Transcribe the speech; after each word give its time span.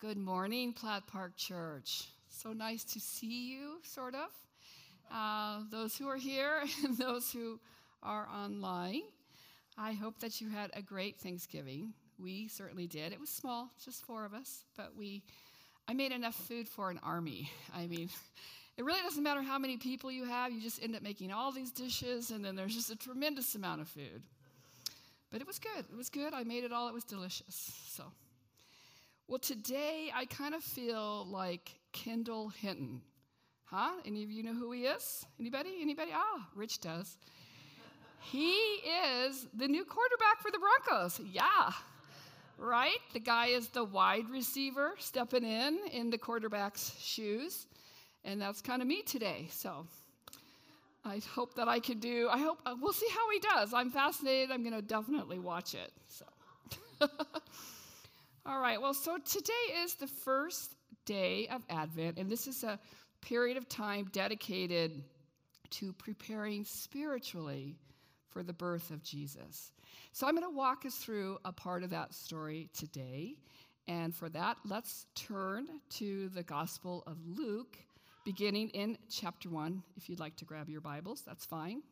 good 0.00 0.16
morning, 0.16 0.72
Platt 0.72 1.06
Park 1.06 1.36
Church. 1.36 2.08
So 2.30 2.54
nice 2.54 2.84
to 2.84 3.00
see 3.00 3.50
you, 3.50 3.80
sort 3.82 4.14
of. 4.14 4.30
Uh, 5.12 5.60
those 5.70 5.94
who 5.94 6.08
are 6.08 6.16
here 6.16 6.62
and 6.84 6.96
those 6.96 7.30
who 7.30 7.60
are 8.02 8.26
online. 8.34 9.02
I 9.76 9.92
hope 9.92 10.18
that 10.20 10.40
you 10.40 10.48
had 10.48 10.70
a 10.72 10.80
great 10.80 11.18
Thanksgiving. 11.18 11.92
We 12.18 12.48
certainly 12.48 12.86
did. 12.86 13.12
It 13.12 13.20
was 13.20 13.28
small, 13.28 13.68
just 13.84 14.06
four 14.06 14.24
of 14.24 14.32
us, 14.32 14.64
but 14.74 14.96
we 14.96 15.22
I 15.86 15.92
made 15.92 16.12
enough 16.12 16.34
food 16.34 16.66
for 16.66 16.90
an 16.90 17.00
army. 17.02 17.50
I 17.74 17.86
mean, 17.86 18.08
it 18.78 18.84
really 18.84 19.02
doesn't 19.02 19.22
matter 19.22 19.42
how 19.42 19.58
many 19.58 19.76
people 19.76 20.10
you 20.10 20.24
have, 20.24 20.50
you 20.50 20.62
just 20.62 20.82
end 20.82 20.96
up 20.96 21.02
making 21.02 21.30
all 21.30 21.52
these 21.52 21.72
dishes 21.72 22.30
and 22.30 22.42
then 22.42 22.56
there's 22.56 22.74
just 22.74 22.90
a 22.90 22.96
tremendous 22.96 23.54
amount 23.54 23.82
of 23.82 23.88
food. 23.88 24.22
But 25.30 25.42
it 25.42 25.46
was 25.46 25.58
good. 25.58 25.84
It 25.92 25.96
was 25.96 26.08
good. 26.08 26.32
I 26.32 26.44
made 26.44 26.64
it 26.64 26.72
all. 26.72 26.88
It 26.88 26.94
was 26.94 27.04
delicious. 27.04 27.74
So 27.88 28.04
well, 29.30 29.38
today 29.38 30.10
I 30.12 30.24
kind 30.24 30.56
of 30.56 30.64
feel 30.64 31.24
like 31.30 31.78
Kendall 31.92 32.48
Hinton. 32.48 33.00
Huh? 33.64 33.92
Any 34.04 34.24
of 34.24 34.30
you 34.32 34.42
know 34.42 34.54
who 34.54 34.72
he 34.72 34.86
is? 34.86 35.24
Anybody? 35.38 35.70
Anybody? 35.80 36.10
Ah, 36.12 36.48
Rich 36.56 36.80
does. 36.80 37.16
He 38.22 38.50
is 38.50 39.46
the 39.54 39.68
new 39.68 39.84
quarterback 39.84 40.42
for 40.42 40.50
the 40.50 40.58
Broncos. 40.58 41.20
Yeah. 41.32 41.70
Right? 42.58 42.98
The 43.12 43.20
guy 43.20 43.46
is 43.46 43.68
the 43.68 43.84
wide 43.84 44.28
receiver 44.28 44.94
stepping 44.98 45.44
in 45.44 45.78
in 45.92 46.10
the 46.10 46.18
quarterback's 46.18 46.92
shoes. 47.00 47.68
And 48.24 48.42
that's 48.42 48.60
kind 48.60 48.82
of 48.82 48.88
me 48.88 49.02
today. 49.02 49.46
So 49.48 49.86
I 51.04 51.20
hope 51.32 51.54
that 51.54 51.68
I 51.68 51.78
can 51.78 52.00
do, 52.00 52.28
I 52.32 52.38
hope, 52.38 52.58
uh, 52.66 52.74
we'll 52.80 52.92
see 52.92 53.08
how 53.14 53.30
he 53.30 53.38
does. 53.38 53.72
I'm 53.72 53.90
fascinated. 53.90 54.50
I'm 54.50 54.64
going 54.64 54.74
to 54.74 54.82
definitely 54.82 55.38
watch 55.38 55.74
it. 55.74 55.92
So. 56.08 56.24
All 58.46 58.58
right, 58.58 58.80
well, 58.80 58.94
so 58.94 59.18
today 59.18 59.74
is 59.84 59.94
the 59.94 60.06
first 60.06 60.74
day 61.04 61.46
of 61.48 61.62
Advent, 61.68 62.16
and 62.16 62.30
this 62.30 62.46
is 62.46 62.64
a 62.64 62.78
period 63.20 63.58
of 63.58 63.68
time 63.68 64.08
dedicated 64.12 65.04
to 65.68 65.92
preparing 65.92 66.64
spiritually 66.64 67.76
for 68.30 68.42
the 68.42 68.54
birth 68.54 68.90
of 68.92 69.02
Jesus. 69.02 69.72
So 70.12 70.26
I'm 70.26 70.34
going 70.34 70.50
to 70.50 70.56
walk 70.56 70.86
us 70.86 70.94
through 70.94 71.36
a 71.44 71.52
part 71.52 71.82
of 71.82 71.90
that 71.90 72.14
story 72.14 72.70
today. 72.72 73.34
And 73.86 74.14
for 74.14 74.30
that, 74.30 74.56
let's 74.64 75.04
turn 75.14 75.66
to 75.90 76.30
the 76.30 76.42
Gospel 76.42 77.02
of 77.06 77.18
Luke, 77.26 77.76
beginning 78.24 78.70
in 78.70 78.96
chapter 79.10 79.50
1. 79.50 79.82
If 79.98 80.08
you'd 80.08 80.18
like 80.18 80.36
to 80.36 80.46
grab 80.46 80.70
your 80.70 80.80
Bibles, 80.80 81.22
that's 81.26 81.44
fine. 81.44 81.82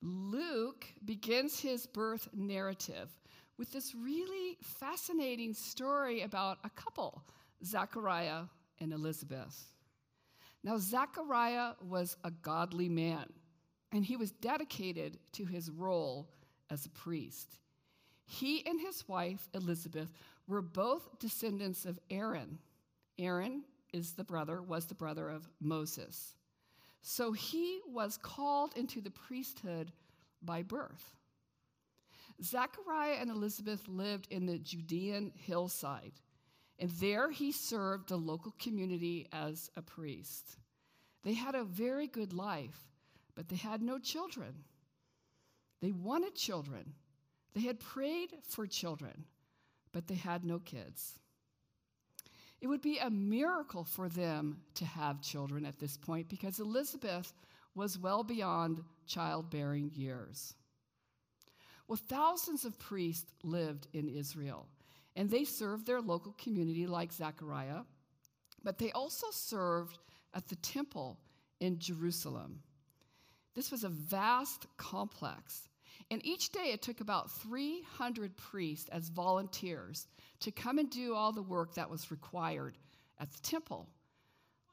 Luke 0.00 0.86
begins 1.04 1.60
his 1.60 1.86
birth 1.86 2.26
narrative 2.32 3.10
with 3.58 3.72
this 3.72 3.94
really 3.94 4.58
fascinating 4.62 5.54
story 5.54 6.22
about 6.22 6.58
a 6.64 6.70
couple, 6.70 7.22
Zachariah 7.64 8.42
and 8.80 8.92
Elizabeth. 8.92 9.74
Now, 10.62 10.78
Zachariah 10.78 11.72
was 11.80 12.16
a 12.24 12.30
godly 12.30 12.88
man, 12.88 13.32
and 13.92 14.04
he 14.04 14.16
was 14.16 14.32
dedicated 14.32 15.18
to 15.32 15.44
his 15.44 15.70
role 15.70 16.28
as 16.70 16.86
a 16.86 16.90
priest. 16.90 17.58
He 18.26 18.66
and 18.66 18.80
his 18.80 19.06
wife, 19.08 19.48
Elizabeth, 19.54 20.12
were 20.48 20.62
both 20.62 21.18
descendants 21.18 21.84
of 21.84 21.98
Aaron. 22.10 22.58
Aaron 23.18 23.62
is 23.92 24.12
the 24.12 24.24
brother, 24.24 24.60
was 24.60 24.86
the 24.86 24.94
brother 24.94 25.28
of 25.28 25.48
Moses. 25.60 26.34
So 27.02 27.32
he 27.32 27.80
was 27.86 28.16
called 28.16 28.76
into 28.76 29.00
the 29.00 29.10
priesthood 29.10 29.92
by 30.42 30.62
birth. 30.62 31.14
Zachariah 32.42 33.16
and 33.20 33.30
Elizabeth 33.30 33.86
lived 33.88 34.28
in 34.30 34.46
the 34.46 34.58
Judean 34.58 35.32
hillside, 35.34 36.12
and 36.78 36.90
there 36.90 37.30
he 37.30 37.52
served 37.52 38.08
the 38.08 38.16
local 38.16 38.54
community 38.58 39.28
as 39.32 39.70
a 39.76 39.82
priest. 39.82 40.56
They 41.22 41.32
had 41.32 41.54
a 41.54 41.64
very 41.64 42.06
good 42.06 42.32
life, 42.32 42.78
but 43.34 43.48
they 43.48 43.56
had 43.56 43.82
no 43.82 43.98
children. 43.98 44.64
They 45.80 45.92
wanted 45.92 46.34
children. 46.34 46.94
They 47.54 47.62
had 47.62 47.80
prayed 47.80 48.30
for 48.48 48.66
children, 48.66 49.24
but 49.92 50.06
they 50.06 50.14
had 50.14 50.44
no 50.44 50.58
kids. 50.58 51.18
It 52.60 52.66
would 52.66 52.82
be 52.82 52.98
a 52.98 53.10
miracle 53.10 53.84
for 53.84 54.08
them 54.08 54.58
to 54.74 54.84
have 54.84 55.20
children 55.20 55.64
at 55.66 55.78
this 55.78 55.96
point 55.96 56.28
because 56.28 56.58
Elizabeth 56.58 57.32
was 57.74 57.98
well 57.98 58.24
beyond 58.24 58.82
childbearing 59.06 59.90
years. 59.94 60.54
Well, 61.88 61.98
thousands 62.08 62.64
of 62.64 62.78
priests 62.78 63.30
lived 63.42 63.86
in 63.92 64.08
Israel, 64.08 64.66
and 65.14 65.30
they 65.30 65.44
served 65.44 65.86
their 65.86 66.00
local 66.00 66.32
community 66.32 66.86
like 66.86 67.12
Zechariah, 67.12 67.82
but 68.64 68.78
they 68.78 68.90
also 68.92 69.28
served 69.30 69.98
at 70.34 70.48
the 70.48 70.56
temple 70.56 71.18
in 71.60 71.78
Jerusalem. 71.78 72.60
This 73.54 73.70
was 73.70 73.84
a 73.84 73.88
vast 73.88 74.66
complex, 74.76 75.68
and 76.10 76.24
each 76.26 76.50
day 76.50 76.72
it 76.72 76.82
took 76.82 77.00
about 77.00 77.30
300 77.30 78.36
priests 78.36 78.88
as 78.90 79.08
volunteers 79.08 80.06
to 80.40 80.50
come 80.50 80.78
and 80.78 80.90
do 80.90 81.14
all 81.14 81.32
the 81.32 81.42
work 81.42 81.74
that 81.74 81.88
was 81.88 82.10
required 82.10 82.76
at 83.18 83.30
the 83.30 83.40
temple. 83.42 83.88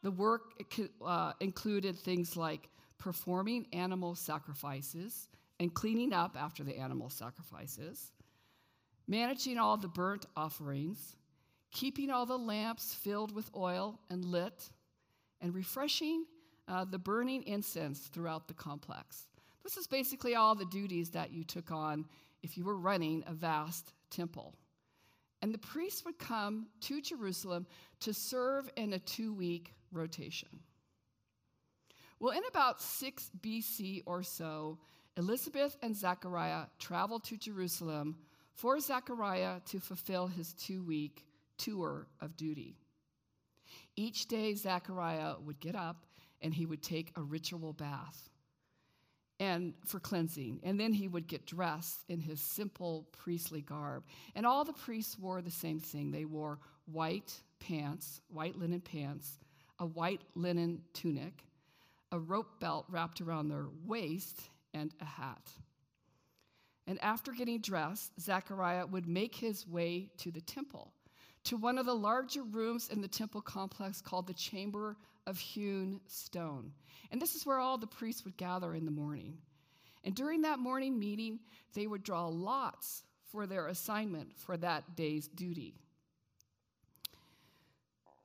The 0.01 0.11
work 0.11 0.61
uh, 1.03 1.33
included 1.39 1.97
things 1.97 2.35
like 2.35 2.69
performing 2.97 3.67
animal 3.71 4.15
sacrifices, 4.15 5.29
and 5.59 5.73
cleaning 5.73 6.13
up 6.13 6.35
after 6.39 6.63
the 6.63 6.77
animal 6.77 7.09
sacrifices, 7.09 8.11
managing 9.07 9.57
all 9.57 9.77
the 9.77 9.87
burnt 9.87 10.25
offerings, 10.35 11.15
keeping 11.71 12.09
all 12.09 12.25
the 12.25 12.37
lamps 12.37 12.93
filled 12.93 13.33
with 13.33 13.49
oil 13.55 13.99
and 14.09 14.25
lit, 14.25 14.69
and 15.41 15.53
refreshing 15.53 16.25
uh, 16.67 16.85
the 16.85 16.99
burning 16.99 17.43
incense 17.43 17.99
throughout 18.07 18.47
the 18.47 18.53
complex. 18.53 19.27
This 19.63 19.77
is 19.77 19.87
basically 19.87 20.35
all 20.35 20.55
the 20.55 20.65
duties 20.65 21.09
that 21.11 21.31
you 21.31 21.43
took 21.43 21.71
on 21.71 22.05
if 22.41 22.57
you 22.57 22.63
were 22.63 22.77
running 22.77 23.23
a 23.27 23.33
vast 23.33 23.93
temple. 24.09 24.53
And 25.41 25.53
the 25.53 25.57
priests 25.57 26.05
would 26.05 26.19
come 26.19 26.67
to 26.81 27.01
Jerusalem 27.01 27.65
to 28.01 28.13
serve 28.13 28.69
in 28.77 28.93
a 28.93 28.99
two 28.99 29.33
week 29.33 29.73
rotation. 29.91 30.49
Well, 32.19 32.31
in 32.31 32.43
about 32.49 32.81
6 32.81 33.31
BC 33.41 34.03
or 34.05 34.23
so, 34.23 34.77
Elizabeth 35.17 35.77
and 35.81 35.95
Zechariah 35.95 36.65
traveled 36.79 37.23
to 37.25 37.37
Jerusalem 37.37 38.15
for 38.53 38.79
Zechariah 38.79 39.59
to 39.67 39.79
fulfill 39.79 40.27
his 40.27 40.53
two 40.53 40.83
week 40.83 41.25
tour 41.57 42.07
of 42.21 42.35
duty. 42.35 42.75
Each 43.95 44.27
day, 44.27 44.53
Zechariah 44.55 45.35
would 45.45 45.59
get 45.59 45.75
up 45.75 46.05
and 46.41 46.53
he 46.53 46.65
would 46.65 46.81
take 46.81 47.11
a 47.15 47.21
ritual 47.21 47.73
bath 47.73 48.29
and 49.39 49.73
for 49.85 49.99
cleansing. 49.99 50.59
And 50.63 50.79
then 50.79 50.93
he 50.93 51.07
would 51.07 51.27
get 51.27 51.45
dressed 51.45 52.03
in 52.09 52.19
his 52.19 52.41
simple 52.41 53.07
priestly 53.11 53.61
garb. 53.61 54.03
And 54.35 54.45
all 54.45 54.63
the 54.63 54.73
priests 54.73 55.17
wore 55.17 55.41
the 55.41 55.51
same 55.51 55.79
thing. 55.79 56.11
They 56.11 56.25
wore 56.25 56.59
white 56.85 57.33
pants 57.59 58.19
white 58.29 58.57
linen 58.57 58.81
pants 58.81 59.39
a 59.79 59.85
white 59.85 60.21
linen 60.35 60.81
tunic 60.93 61.43
a 62.11 62.19
rope 62.19 62.59
belt 62.59 62.85
wrapped 62.89 63.21
around 63.21 63.47
their 63.47 63.67
waist 63.85 64.49
and 64.73 64.93
a 65.01 65.05
hat. 65.05 65.49
And 66.85 67.01
after 67.01 67.31
getting 67.31 67.61
dressed, 67.61 68.19
Zechariah 68.19 68.85
would 68.87 69.07
make 69.07 69.35
his 69.35 69.67
way 69.67 70.09
to 70.17 70.31
the 70.31 70.41
temple, 70.41 70.91
to 71.45 71.57
one 71.57 71.77
of 71.77 71.85
the 71.85 71.95
larger 71.95 72.43
rooms 72.43 72.89
in 72.89 73.01
the 73.01 73.07
temple 73.07 73.41
complex 73.41 74.01
called 74.01 74.27
the 74.27 74.33
Chamber 74.33 74.97
of 75.25 75.39
Hewn 75.39 76.01
Stone. 76.07 76.73
And 77.11 77.21
this 77.21 77.35
is 77.35 77.45
where 77.45 77.59
all 77.59 77.77
the 77.77 77.87
priests 77.87 78.25
would 78.25 78.37
gather 78.37 78.75
in 78.75 78.85
the 78.85 78.91
morning. 78.91 79.37
And 80.03 80.13
during 80.13 80.41
that 80.41 80.59
morning 80.59 80.99
meeting, 80.99 81.39
they 81.73 81.87
would 81.87 82.03
draw 82.03 82.27
lots 82.27 83.03
for 83.31 83.47
their 83.47 83.67
assignment 83.67 84.37
for 84.37 84.57
that 84.57 84.95
day's 84.95 85.27
duty. 85.29 85.75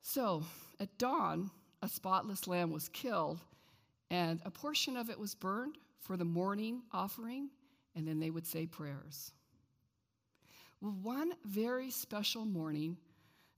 So 0.01 0.43
at 0.79 0.97
dawn, 0.97 1.51
a 1.81 1.87
spotless 1.87 2.47
lamb 2.47 2.71
was 2.71 2.89
killed, 2.89 3.39
and 4.11 4.41
a 4.43 4.51
portion 4.51 4.97
of 4.97 5.09
it 5.09 5.19
was 5.19 5.33
burned 5.35 5.77
for 5.99 6.17
the 6.17 6.25
morning 6.25 6.81
offering, 6.91 7.49
and 7.95 8.07
then 8.07 8.19
they 8.19 8.29
would 8.29 8.47
say 8.47 8.65
prayers. 8.65 9.31
Well, 10.81 10.95
one 11.01 11.33
very 11.45 11.91
special 11.91 12.45
morning, 12.45 12.97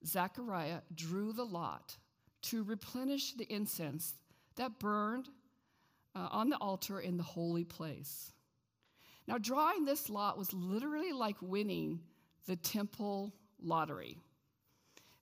Zechariah 0.06 0.82
drew 0.96 1.34
the 1.34 1.46
lot 1.46 1.96
to 2.44 2.64
replenish 2.64 3.34
the 3.34 3.52
incense 3.54 4.16
that 4.56 4.80
burned 4.80 5.30
uh, 6.16 6.28
on 6.32 6.50
the 6.50 6.58
altar 6.58 7.00
in 7.00 7.18
the 7.18 7.24
holy 7.24 7.64
place. 7.64 8.34
Now, 9.28 9.38
drawing 9.38 9.86
this 9.86 10.10
lot 10.10 10.38
was 10.38 10.52
literally 10.52 11.14
like 11.14 11.38
winning 11.42 12.00
the 12.48 12.56
temple 12.56 13.34
lottery. 13.62 14.18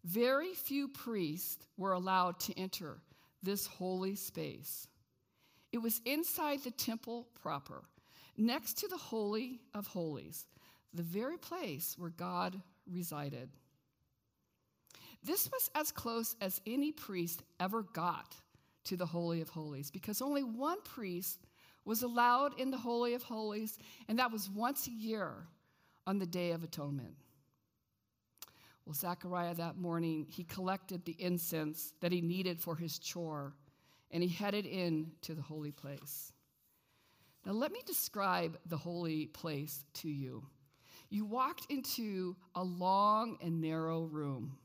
Very 0.06 0.54
few 0.54 0.88
priests 0.88 1.68
were 1.78 1.92
allowed 1.92 2.40
to 2.42 2.58
enter 2.58 3.02
this 3.44 3.68
holy 3.68 4.16
space. 4.16 4.88
It 5.72 5.78
was 5.80 6.02
inside 6.06 6.64
the 6.64 6.72
temple 6.72 7.28
proper, 7.42 7.84
next 8.38 8.80
to 8.80 8.88
the 8.88 8.98
Holy 8.98 9.60
of 9.74 9.88
Holies, 9.88 10.48
the 10.94 11.04
very 11.04 11.38
place 11.38 11.96
where 11.98 12.10
God 12.10 12.60
resided. 12.92 13.50
This 15.24 15.50
was 15.52 15.70
as 15.76 15.92
close 15.92 16.36
as 16.42 16.62
any 16.66 16.92
priest 16.92 17.44
ever 17.60 17.84
got 17.84 18.36
to 18.86 18.96
the 18.98 19.06
Holy 19.06 19.42
of 19.42 19.50
Holies 19.50 19.92
because 19.92 20.22
only 20.22 20.44
one 20.44 20.82
priest 20.82 21.40
was 21.86 22.04
allowed 22.04 22.60
in 22.60 22.72
the 22.72 22.78
Holy 22.78 23.14
of 23.14 23.24
Holies, 23.24 23.78
and 24.08 24.20
that 24.20 24.32
was 24.32 24.50
once 24.50 24.88
a 24.88 24.92
year 24.92 25.48
on 26.08 26.20
the 26.20 26.26
Day 26.26 26.52
of 26.52 26.64
Atonement. 26.64 27.16
Well, 28.86 28.96
Zechariah 28.96 29.54
that 29.56 29.78
morning, 29.78 30.26
he 30.30 30.44
collected 30.44 31.06
the 31.06 31.16
incense 31.20 31.94
that 32.02 32.12
he 32.12 32.22
needed 32.22 32.60
for 32.60 32.76
his 32.76 32.98
chore, 32.98 33.54
and 34.12 34.24
he 34.24 34.30
headed 34.30 34.66
in 34.66 35.12
to 35.22 35.34
the 35.34 35.42
holy 35.42 35.72
place. 35.72 36.32
Now, 37.46 37.54
let 37.54 37.72
me 37.72 37.82
describe 37.86 38.58
the 38.66 38.78
holy 38.78 39.28
place 39.28 39.86
to 39.96 40.10
you. 40.10 40.44
You 41.10 41.26
walked 41.26 41.72
into 41.72 42.36
a 42.56 42.64
long 42.64 43.38
and 43.42 43.62
narrow 43.62 44.04
room. 44.04 44.58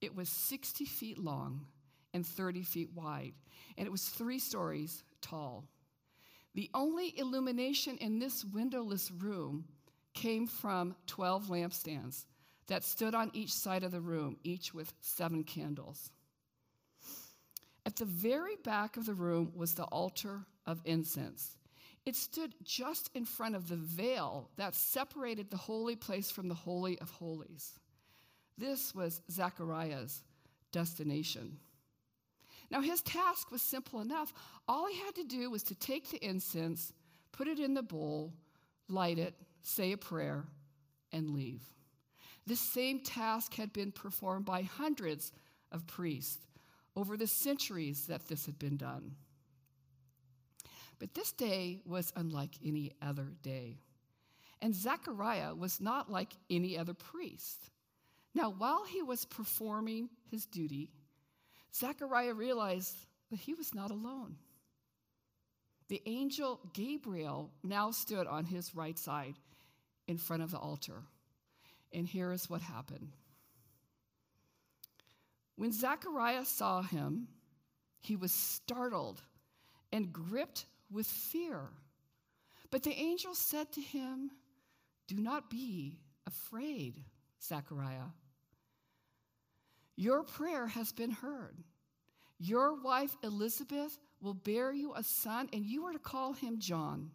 It 0.00 0.16
was 0.16 0.28
60 0.28 0.84
feet 0.84 1.18
long 1.18 1.66
and 2.14 2.26
30 2.26 2.62
feet 2.62 2.90
wide, 2.94 3.34
and 3.78 3.86
it 3.86 3.90
was 3.90 4.04
three 4.04 4.38
stories 4.38 5.04
tall. 5.20 5.64
The 6.54 6.70
only 6.74 7.18
illumination 7.18 7.96
in 7.98 8.18
this 8.18 8.44
windowless 8.44 9.10
room 9.10 9.64
came 10.12 10.46
from 10.46 10.94
12 11.06 11.46
lampstands 11.46 12.26
that 12.66 12.84
stood 12.84 13.14
on 13.14 13.30
each 13.32 13.52
side 13.52 13.84
of 13.84 13.92
the 13.92 14.00
room, 14.00 14.36
each 14.44 14.74
with 14.74 14.92
seven 15.00 15.44
candles. 15.44 16.10
At 17.84 17.96
the 17.96 18.04
very 18.04 18.56
back 18.62 18.96
of 18.96 19.06
the 19.06 19.14
room 19.14 19.52
was 19.54 19.74
the 19.74 19.84
altar 19.84 20.46
of 20.66 20.80
incense. 20.84 21.56
It 22.04 22.16
stood 22.16 22.54
just 22.64 23.10
in 23.14 23.24
front 23.24 23.54
of 23.54 23.68
the 23.68 23.76
veil 23.76 24.50
that 24.56 24.74
separated 24.74 25.50
the 25.50 25.56
holy 25.56 25.96
place 25.96 26.30
from 26.30 26.48
the 26.48 26.54
Holy 26.54 26.98
of 26.98 27.10
Holies. 27.10 27.78
This 28.58 28.94
was 28.94 29.22
Zechariah's 29.30 30.22
destination. 30.72 31.58
Now, 32.70 32.80
his 32.80 33.02
task 33.02 33.50
was 33.50 33.62
simple 33.62 34.00
enough. 34.00 34.32
All 34.66 34.86
he 34.86 34.98
had 34.98 35.14
to 35.16 35.24
do 35.24 35.50
was 35.50 35.62
to 35.64 35.74
take 35.74 36.10
the 36.10 36.24
incense, 36.24 36.92
put 37.30 37.46
it 37.46 37.58
in 37.58 37.74
the 37.74 37.82
bowl, 37.82 38.32
light 38.88 39.18
it, 39.18 39.34
say 39.62 39.92
a 39.92 39.96
prayer, 39.96 40.44
and 41.12 41.30
leave. 41.30 41.62
This 42.46 42.60
same 42.60 43.00
task 43.00 43.54
had 43.54 43.72
been 43.72 43.92
performed 43.92 44.46
by 44.46 44.62
hundreds 44.62 45.32
of 45.70 45.86
priests 45.86 46.46
over 46.96 47.16
the 47.16 47.26
centuries 47.26 48.06
that 48.06 48.28
this 48.28 48.46
had 48.46 48.58
been 48.58 48.76
done. 48.76 49.16
But 50.98 51.14
this 51.14 51.32
day 51.32 51.80
was 51.84 52.12
unlike 52.14 52.54
any 52.64 52.92
other 53.02 53.32
day. 53.42 53.78
And 54.60 54.74
Zechariah 54.74 55.54
was 55.54 55.80
not 55.80 56.10
like 56.10 56.30
any 56.48 56.78
other 56.78 56.94
priest. 56.94 57.70
Now, 58.34 58.50
while 58.50 58.84
he 58.84 59.02
was 59.02 59.24
performing 59.24 60.08
his 60.30 60.46
duty, 60.46 60.90
Zechariah 61.74 62.34
realized 62.34 62.94
that 63.30 63.40
he 63.40 63.54
was 63.54 63.74
not 63.74 63.90
alone. 63.90 64.36
The 65.88 66.02
angel 66.06 66.60
Gabriel 66.72 67.50
now 67.62 67.90
stood 67.90 68.26
on 68.26 68.44
his 68.44 68.74
right 68.74 68.98
side 68.98 69.34
in 70.06 70.18
front 70.18 70.42
of 70.42 70.50
the 70.50 70.58
altar. 70.58 71.02
And 71.92 72.06
here 72.06 72.32
is 72.32 72.48
what 72.48 72.62
happened. 72.62 73.12
When 75.62 75.70
Zechariah 75.70 76.44
saw 76.44 76.82
him, 76.82 77.28
he 78.00 78.16
was 78.16 78.32
startled 78.32 79.22
and 79.92 80.12
gripped 80.12 80.66
with 80.90 81.06
fear. 81.06 81.68
But 82.72 82.82
the 82.82 82.90
angel 82.90 83.36
said 83.36 83.70
to 83.74 83.80
him, 83.80 84.32
Do 85.06 85.14
not 85.20 85.50
be 85.50 86.00
afraid, 86.26 87.04
Zechariah. 87.40 88.10
Your 89.94 90.24
prayer 90.24 90.66
has 90.66 90.90
been 90.90 91.12
heard. 91.12 91.62
Your 92.40 92.82
wife 92.82 93.16
Elizabeth 93.22 93.96
will 94.20 94.34
bear 94.34 94.72
you 94.72 94.94
a 94.96 95.04
son, 95.04 95.48
and 95.52 95.64
you 95.64 95.84
are 95.84 95.92
to 95.92 96.00
call 96.00 96.32
him 96.32 96.58
John. 96.58 97.12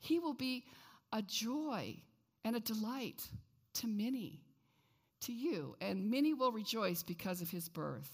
He 0.00 0.18
will 0.18 0.34
be 0.34 0.66
a 1.14 1.22
joy 1.22 1.96
and 2.44 2.56
a 2.56 2.60
delight 2.60 3.26
to 3.72 3.86
many, 3.86 4.42
to 5.26 5.32
you, 5.32 5.76
and 5.80 6.10
many 6.10 6.34
will 6.34 6.52
rejoice 6.52 7.02
because 7.02 7.40
of 7.40 7.50
his 7.50 7.68
birth, 7.68 8.10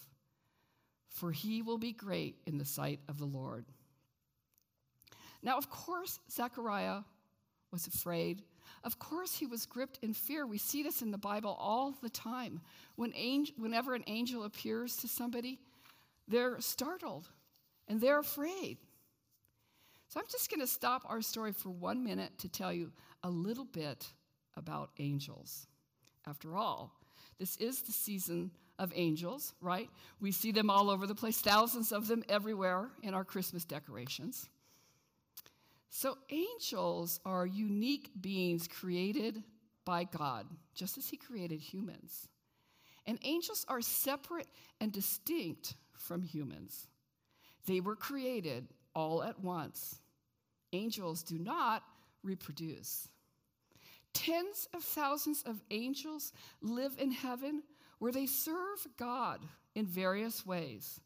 for 1.09 1.33
he 1.33 1.63
will 1.63 1.79
be 1.79 1.93
great 1.93 2.37
in 2.47 2.59
the 2.59 2.65
sight 2.65 3.01
of 3.09 3.19
the 3.19 3.25
Lord. 3.25 3.65
Now, 5.43 5.59
of 5.59 5.71
course, 5.71 6.19
Zechariah 6.31 7.01
was 7.71 7.87
afraid. 7.87 8.43
Of 8.85 8.99
course, 8.99 9.35
he 9.35 9.47
was 9.47 9.67
gripped 9.67 9.99
in 10.03 10.13
fear. 10.13 10.47
We 10.47 10.59
see 10.59 10.83
this 10.83 11.03
in 11.03 11.11
the 11.11 11.19
Bible 11.19 11.57
all 11.59 11.95
the 12.03 12.11
time. 12.11 12.61
When 12.97 13.13
angel, 13.17 13.55
whenever 13.59 13.95
an 13.95 14.05
angel 14.07 14.45
appears 14.45 14.97
to 14.99 15.09
somebody, 15.09 15.59
they're 16.29 16.61
startled 16.61 17.29
and 17.89 18.01
they're 18.01 18.21
afraid. 18.21 18.79
So 20.09 20.21
I'm 20.21 20.27
just 20.31 20.51
going 20.51 20.61
to 20.61 20.67
stop 20.67 21.03
our 21.09 21.23
story 21.23 21.53
for 21.53 21.71
one 21.71 22.05
minute 22.05 22.39
to 22.39 22.49
tell 22.49 22.73
you 22.73 22.93
a 23.23 23.31
little 23.31 23.65
bit 23.65 24.07
about 24.57 24.91
angels. 24.99 25.67
After 26.27 26.57
all, 26.57 26.93
this 27.39 27.57
is 27.57 27.83
the 27.83 27.93
season 27.93 28.51
of 28.79 28.93
angels, 28.95 29.55
right? 29.61 29.89
We 30.21 30.33
see 30.33 30.53
them 30.53 30.71
all 30.71 30.91
over 30.91 31.07
the 31.07 31.15
place, 31.15 31.41
thousands 31.41 31.93
of 31.93 32.07
them 32.09 32.25
everywhere 32.29 32.89
in 33.03 33.15
our 33.15 33.25
Christmas 33.25 33.65
decorations. 33.65 34.49
So, 35.91 36.17
angels 36.31 37.21
are 37.25 37.45
unique 37.45 38.11
beings 38.21 38.67
created 38.67 39.43
by 39.85 40.05
God, 40.05 40.47
just 40.75 40.97
as 40.97 41.09
He 41.09 41.17
created 41.17 41.61
humans. 41.61 42.29
And 43.07 43.19
angels 43.23 43.67
are 43.69 43.83
separate 43.83 44.49
and 44.81 44.93
distinct 44.93 45.75
from 45.97 46.23
humans. 46.23 46.87
They 47.67 47.81
were 47.81 47.97
created 47.97 48.69
all 48.95 49.23
at 49.23 49.41
once 49.41 49.97
angels 50.73 51.23
do 51.23 51.39
not 51.39 51.83
reproduce. 52.23 53.09
Tens 54.15 54.69
of 54.75 54.83
thousands 54.83 55.43
of 55.43 55.63
angels 55.71 56.33
live 56.61 56.95
in 56.99 57.11
heaven 57.11 57.63
where 57.99 58.13
they 58.13 58.27
serve 58.27 58.87
God 58.99 59.41
in 59.75 59.87
various 59.87 60.45
ways, 60.45 61.01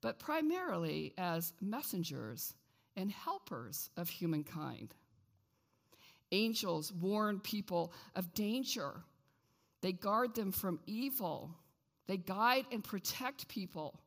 but 0.00 0.18
primarily 0.18 1.12
as 1.18 1.52
messengers 1.60 2.54
and 2.96 3.10
helpers 3.10 3.90
of 3.96 4.08
humankind. 4.08 4.94
Angels 6.32 6.92
warn 6.92 7.40
people 7.40 7.92
of 8.14 8.34
danger, 8.34 9.02
they 9.80 9.92
guard 9.92 10.34
them 10.34 10.52
from 10.52 10.80
evil, 10.86 11.50
they 12.06 12.16
guide 12.16 12.66
and 12.72 12.82
protect 12.82 13.48
people, 13.48 14.00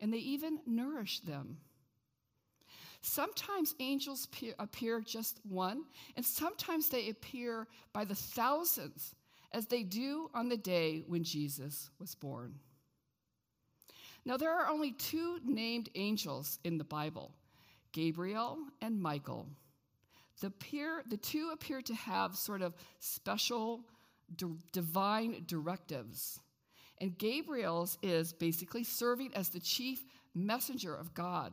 and 0.00 0.12
they 0.12 0.18
even 0.18 0.60
nourish 0.66 1.20
them. 1.20 1.58
Sometimes 3.02 3.74
angels 3.80 4.28
appear 4.60 5.00
just 5.00 5.40
one, 5.48 5.84
and 6.16 6.24
sometimes 6.24 6.88
they 6.88 7.08
appear 7.08 7.66
by 7.92 8.04
the 8.04 8.14
thousands, 8.14 9.14
as 9.52 9.66
they 9.66 9.82
do 9.82 10.30
on 10.34 10.48
the 10.48 10.56
day 10.56 11.02
when 11.08 11.24
Jesus 11.24 11.90
was 11.98 12.14
born. 12.14 12.54
Now, 14.24 14.36
there 14.36 14.52
are 14.52 14.70
only 14.70 14.92
two 14.92 15.40
named 15.44 15.90
angels 15.96 16.60
in 16.64 16.78
the 16.78 16.84
Bible 16.84 17.32
Gabriel 17.90 18.56
and 18.80 19.02
Michael. 19.02 19.48
The, 20.40 20.50
peer, 20.50 21.02
the 21.06 21.16
two 21.16 21.50
appear 21.52 21.82
to 21.82 21.94
have 21.94 22.36
sort 22.36 22.62
of 22.62 22.74
special 23.00 23.80
d- 24.34 24.46
divine 24.72 25.42
directives. 25.46 26.40
And 26.98 27.18
Gabriel's 27.18 27.98
is 28.02 28.32
basically 28.32 28.84
serving 28.84 29.32
as 29.34 29.50
the 29.50 29.60
chief 29.60 30.04
messenger 30.34 30.94
of 30.94 31.12
God 31.14 31.52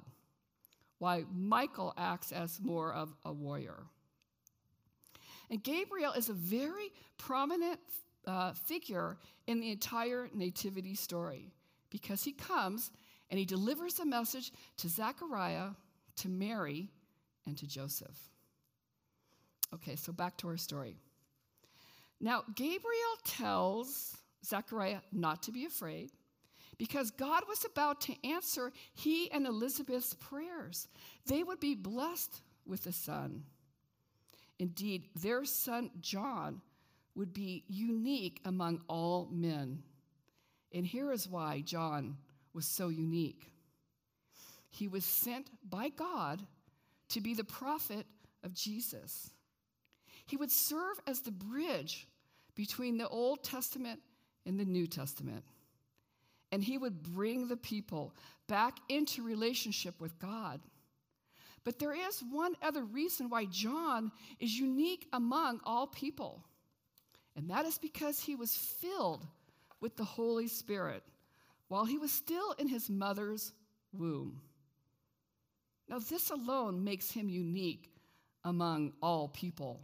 why 1.00 1.26
Michael 1.34 1.94
acts 1.98 2.32
as 2.32 2.60
more 2.62 2.94
of 2.94 3.14
a 3.26 3.34
warrior. 3.34 3.84
And 5.50 5.64
Gabriel 5.64 6.14
is 6.14 6.30
a 6.30 6.34
very 6.34 6.92
prominent 7.18 7.80
uh, 8.28 8.54
figure 8.54 9.18
in 9.48 9.60
the 9.60 9.72
entire 9.72 10.30
nativity 10.34 10.94
story 10.94 11.52
because 11.90 12.24
he 12.24 12.34
comes 12.34 12.92
and 13.30 13.40
he 13.40 13.46
delivers 13.46 14.00
a 14.00 14.06
message 14.06 14.52
to 14.78 14.90
Zechariah, 14.90 15.70
to 16.18 16.30
Mary, 16.30 16.90
and 17.48 17.58
to 17.58 17.68
Joseph. 17.68 18.30
Okay, 19.74 19.96
so 19.96 20.12
back 20.12 20.38
to 20.38 20.48
our 20.48 20.58
story. 20.58 20.98
Now, 22.20 22.44
Gabriel 22.56 23.16
tells 23.24 24.18
Zechariah 24.46 25.00
not 25.12 25.44
to 25.44 25.52
be 25.52 25.66
afraid 25.66 26.12
because 26.80 27.12
God 27.12 27.44
was 27.48 27.66
about 27.66 28.02
to 28.02 28.16
answer 28.24 28.72
he 28.96 29.30
and 29.32 29.46
Elizabeth's 29.46 30.16
prayers. 30.16 30.88
They 31.28 31.44
would 31.44 31.60
be 31.60 31.76
blessed 31.76 32.42
with 32.66 32.88
a 32.88 32.94
son. 32.94 33.44
Indeed, 34.58 35.06
their 35.16 35.46
son 35.46 35.92
John 36.00 36.62
would 37.16 37.34
be 37.34 37.66
unique 37.68 38.42
among 38.46 38.82
all 38.88 39.28
men. 39.32 39.84
And 40.74 40.86
here 40.86 41.12
is 41.12 41.28
why 41.28 41.62
John 41.62 42.18
was 42.54 42.66
so 42.66 42.88
unique. 42.88 43.52
He 44.70 44.88
was 44.88 45.04
sent 45.04 45.50
by 45.70 45.90
God 45.90 46.42
to 47.10 47.22
be 47.22 47.34
the 47.34 47.44
prophet 47.44 48.06
of 48.44 48.54
Jesus. 48.54 49.32
He 50.26 50.38
would 50.38 50.52
serve 50.52 51.00
as 51.08 51.22
the 51.22 51.32
bridge 51.32 52.08
between 52.56 52.98
the 52.98 53.08
Old 53.10 53.44
Testament 53.44 54.00
and 54.46 54.60
the 54.60 54.66
New 54.66 54.88
Testament. 54.88 55.44
And 56.52 56.64
he 56.64 56.78
would 56.78 57.04
bring 57.04 57.48
the 57.48 57.58
people 57.58 58.14
back 58.48 58.78
into 58.90 59.24
relationship 59.24 60.00
with 60.02 60.18
God. 60.20 60.60
But 61.64 61.78
there 61.78 61.94
is 61.94 62.24
one 62.32 62.56
other 62.62 62.84
reason 62.84 63.30
why 63.30 63.46
John 63.46 64.12
is 64.40 64.58
unique 64.58 65.08
among 65.14 65.60
all 65.66 65.88
people, 65.88 66.44
and 67.36 67.50
that 67.50 67.66
is 67.66 67.78
because 67.78 68.20
he 68.20 68.36
was 68.36 68.56
filled 68.56 69.28
with 69.82 69.96
the 69.96 70.04
Holy 70.04 70.48
Spirit 70.48 71.04
while 71.68 71.86
he 71.86 71.98
was 71.98 72.12
still 72.12 72.54
in 72.58 72.68
his 72.68 72.90
mother's 72.90 73.54
womb. 73.94 74.42
Now, 75.88 76.00
this 76.00 76.30
alone 76.30 76.84
makes 76.84 77.12
him 77.12 77.30
unique 77.30 77.92
among 78.44 78.94
all 79.02 79.28
people 79.28 79.82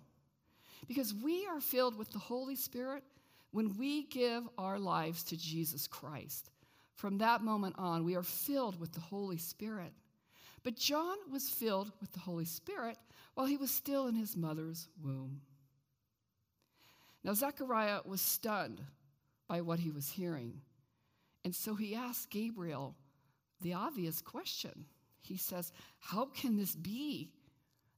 because 0.88 1.14
we 1.14 1.46
are 1.48 1.60
filled 1.60 1.98
with 1.98 2.12
the 2.12 2.20
Holy 2.20 2.56
Spirit 2.56 3.04
when 3.52 3.76
we 3.78 4.04
give 4.04 4.44
our 4.58 4.78
lives 4.78 5.24
to 5.24 5.38
Jesus 5.38 5.88
Christ. 5.88 6.50
From 6.96 7.18
that 7.20 7.42
moment 7.42 7.76
on, 7.78 8.04
we 8.04 8.16
are 8.16 8.24
filled 8.24 8.80
with 8.80 8.94
the 8.94 9.02
Holy 9.02 9.38
Spirit. 9.38 9.94
But 10.64 10.78
John 10.78 11.18
was 11.32 11.50
filled 11.50 11.92
with 12.02 12.12
the 12.14 12.20
Holy 12.20 12.46
Spirit 12.46 12.98
while 13.36 13.46
he 13.46 13.58
was 13.58 13.70
still 13.70 14.08
in 14.08 14.16
his 14.16 14.36
mother's 14.36 14.88
womb. 15.04 15.42
Now, 17.24 17.34
Zechariah 17.34 18.00
was 18.06 18.22
stunned 18.22 18.82
by 19.48 19.62
what 19.62 19.80
he 19.80 19.92
was 19.92 20.10
hearing. 20.10 20.62
And 21.44 21.54
so 21.54 21.76
he 21.76 21.96
asked 21.96 22.30
Gabriel 22.30 22.96
the 23.62 23.74
obvious 23.74 24.22
question. 24.22 24.86
He 25.22 25.38
says, 25.38 25.72
How 26.00 26.26
can 26.26 26.56
this 26.56 26.76
be? 26.76 27.30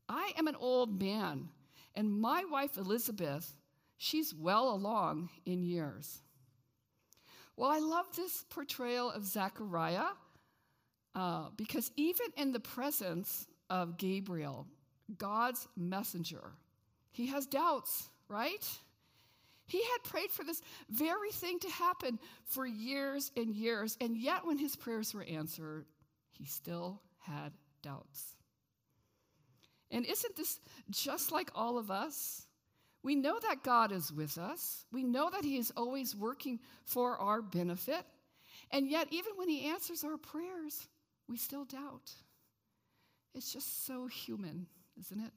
I 0.09 0.31
am 0.37 0.47
an 0.47 0.55
old 0.55 1.01
man, 1.01 1.49
and 1.95 2.19
my 2.21 2.45
wife 2.45 2.77
Elizabeth, 2.77 3.53
she's 3.97 4.33
well 4.33 4.69
along 4.69 5.29
in 5.45 5.61
years. 5.63 6.21
Well, 7.57 7.71
I 7.71 7.79
love 7.79 8.05
this 8.15 8.45
portrayal 8.49 9.09
of 9.09 9.25
Zechariah 9.25 10.09
uh, 11.15 11.49
because 11.57 11.91
even 11.95 12.27
in 12.37 12.51
the 12.51 12.59
presence 12.59 13.47
of 13.71 13.97
Gabriel, 13.97 14.67
God's 15.17 15.67
messenger, 15.75 16.51
he 17.11 17.25
has 17.27 17.47
doubts, 17.47 18.09
right? 18.29 18.65
He 19.65 19.81
had 19.83 20.03
prayed 20.03 20.29
for 20.29 20.45
this 20.45 20.61
very 20.89 21.31
thing 21.31 21.59
to 21.59 21.69
happen 21.69 22.19
for 22.45 22.65
years 22.65 23.31
and 23.35 23.53
years, 23.55 23.97
and 23.99 24.15
yet 24.15 24.45
when 24.45 24.59
his 24.59 24.75
prayers 24.75 25.13
were 25.15 25.23
answered, 25.23 25.85
he 26.31 26.45
still 26.45 27.01
had 27.19 27.51
doubts. 27.81 28.35
And 29.89 30.05
isn't 30.05 30.35
this 30.35 30.59
just 30.91 31.31
like 31.31 31.49
all 31.55 31.77
of 31.77 31.89
us? 31.89 32.46
We 33.07 33.15
know 33.15 33.39
that 33.39 33.63
God 33.63 33.93
is 33.93 34.11
with 34.11 34.37
us. 34.37 34.83
We 34.91 35.05
know 35.05 35.29
that 35.29 35.45
He 35.45 35.55
is 35.55 35.71
always 35.77 36.13
working 36.13 36.59
for 36.83 37.15
our 37.17 37.41
benefit. 37.41 38.03
And 38.69 38.89
yet, 38.89 39.07
even 39.11 39.31
when 39.37 39.47
He 39.47 39.69
answers 39.69 40.03
our 40.03 40.17
prayers, 40.17 40.89
we 41.29 41.37
still 41.37 41.63
doubt. 41.63 42.11
It's 43.33 43.53
just 43.53 43.85
so 43.85 44.07
human, 44.07 44.67
isn't 44.99 45.21
it? 45.21 45.31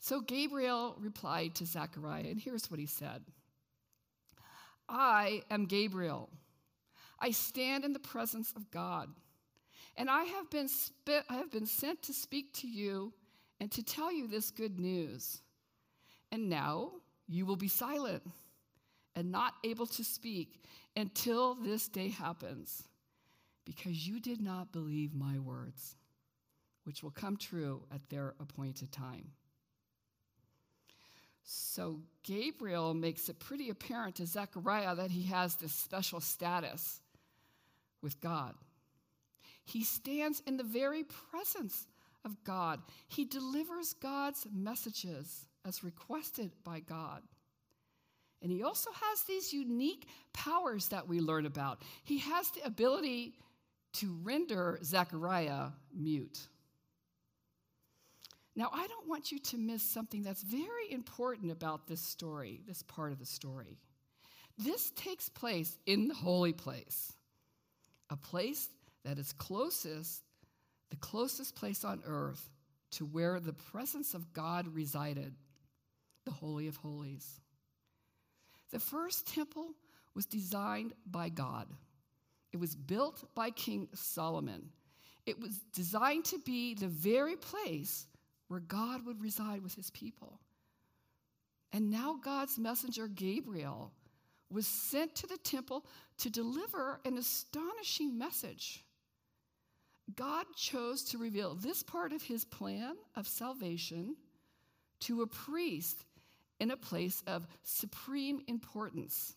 So 0.00 0.20
Gabriel 0.20 0.96
replied 0.98 1.54
to 1.54 1.64
Zechariah, 1.64 2.24
and 2.24 2.40
here's 2.40 2.68
what 2.72 2.80
he 2.80 2.86
said 2.86 3.22
I 4.88 5.42
am 5.48 5.66
Gabriel. 5.66 6.28
I 7.20 7.30
stand 7.30 7.84
in 7.84 7.92
the 7.92 8.00
presence 8.00 8.52
of 8.56 8.68
God, 8.72 9.08
and 9.96 10.10
I 10.10 10.24
have 10.24 10.50
been, 10.50 10.68
I 11.30 11.36
have 11.36 11.52
been 11.52 11.66
sent 11.66 12.02
to 12.02 12.12
speak 12.12 12.52
to 12.54 12.66
you 12.66 13.12
and 13.60 13.70
to 13.70 13.84
tell 13.84 14.12
you 14.12 14.26
this 14.26 14.50
good 14.50 14.80
news. 14.80 15.40
And 16.30 16.48
now 16.48 16.92
you 17.26 17.46
will 17.46 17.56
be 17.56 17.68
silent 17.68 18.22
and 19.16 19.32
not 19.32 19.54
able 19.64 19.86
to 19.86 20.04
speak 20.04 20.62
until 20.96 21.54
this 21.54 21.88
day 21.88 22.08
happens, 22.08 22.84
because 23.64 24.06
you 24.06 24.20
did 24.20 24.40
not 24.40 24.72
believe 24.72 25.14
my 25.14 25.38
words, 25.38 25.96
which 26.84 27.02
will 27.02 27.10
come 27.10 27.36
true 27.36 27.82
at 27.92 28.08
their 28.10 28.34
appointed 28.40 28.92
time. 28.92 29.30
So 31.44 32.00
Gabriel 32.24 32.92
makes 32.92 33.28
it 33.28 33.38
pretty 33.38 33.70
apparent 33.70 34.16
to 34.16 34.26
Zechariah 34.26 34.94
that 34.96 35.10
he 35.10 35.22
has 35.24 35.54
this 35.54 35.72
special 35.72 36.20
status 36.20 37.00
with 38.02 38.20
God. 38.20 38.54
He 39.64 39.82
stands 39.82 40.42
in 40.46 40.56
the 40.56 40.62
very 40.62 41.04
presence 41.04 41.86
of 42.24 42.42
God. 42.44 42.80
He 43.08 43.24
delivers 43.24 43.94
God's 43.94 44.46
messages 44.52 45.46
as 45.66 45.84
requested 45.84 46.52
by 46.64 46.80
God. 46.80 47.22
And 48.40 48.52
he 48.52 48.62
also 48.62 48.90
has 48.92 49.22
these 49.22 49.52
unique 49.52 50.06
powers 50.32 50.88
that 50.88 51.08
we 51.08 51.20
learn 51.20 51.46
about. 51.46 51.82
He 52.04 52.18
has 52.18 52.50
the 52.50 52.64
ability 52.64 53.34
to 53.94 54.16
render 54.22 54.78
Zechariah 54.84 55.68
mute. 55.92 56.46
Now, 58.54 58.70
I 58.72 58.86
don't 58.86 59.08
want 59.08 59.30
you 59.30 59.38
to 59.38 59.56
miss 59.56 59.82
something 59.82 60.22
that's 60.22 60.42
very 60.42 60.90
important 60.90 61.52
about 61.52 61.86
this 61.86 62.00
story, 62.00 62.60
this 62.66 62.82
part 62.82 63.12
of 63.12 63.18
the 63.18 63.26
story. 63.26 63.78
This 64.56 64.90
takes 64.96 65.28
place 65.28 65.78
in 65.86 66.08
the 66.08 66.14
holy 66.14 66.52
place, 66.52 67.12
a 68.10 68.16
place 68.16 68.68
that 69.04 69.18
is 69.18 69.32
closest, 69.32 70.22
the 70.90 70.96
closest 70.96 71.54
place 71.54 71.84
on 71.84 72.02
earth 72.06 72.48
to 72.92 73.04
where 73.04 73.38
the 73.40 73.52
presence 73.52 74.14
of 74.14 74.32
God 74.32 74.68
resided 74.68 75.34
the 76.24 76.30
Holy 76.30 76.68
of 76.68 76.76
Holies. 76.76 77.40
The 78.70 78.80
first 78.80 79.26
temple 79.26 79.70
was 80.14 80.26
designed 80.26 80.92
by 81.06 81.28
God, 81.28 81.68
it 82.52 82.58
was 82.58 82.74
built 82.74 83.24
by 83.34 83.50
King 83.50 83.88
Solomon. 83.94 84.70
It 85.26 85.38
was 85.38 85.58
designed 85.74 86.24
to 86.26 86.38
be 86.38 86.72
the 86.72 86.88
very 86.88 87.36
place 87.36 88.06
where 88.48 88.60
God 88.60 89.04
would 89.04 89.20
reside 89.20 89.62
with 89.62 89.74
his 89.74 89.90
people. 89.90 90.40
And 91.70 91.90
now 91.90 92.18
God's 92.24 92.58
messenger 92.58 93.08
Gabriel 93.08 93.92
was 94.50 94.66
sent 94.66 95.14
to 95.16 95.26
the 95.26 95.36
temple 95.36 95.84
to 96.18 96.30
deliver 96.30 97.00
an 97.04 97.18
astonishing 97.18 98.16
message. 98.16 98.82
God 100.16 100.46
chose 100.56 101.02
to 101.04 101.18
reveal 101.18 101.54
this 101.54 101.82
part 101.82 102.12
of 102.12 102.22
his 102.22 102.44
plan 102.44 102.94
of 103.16 103.28
salvation 103.28 104.16
to 105.00 105.22
a 105.22 105.26
priest 105.26 106.04
in 106.60 106.70
a 106.70 106.76
place 106.76 107.22
of 107.26 107.46
supreme 107.62 108.40
importance 108.46 109.36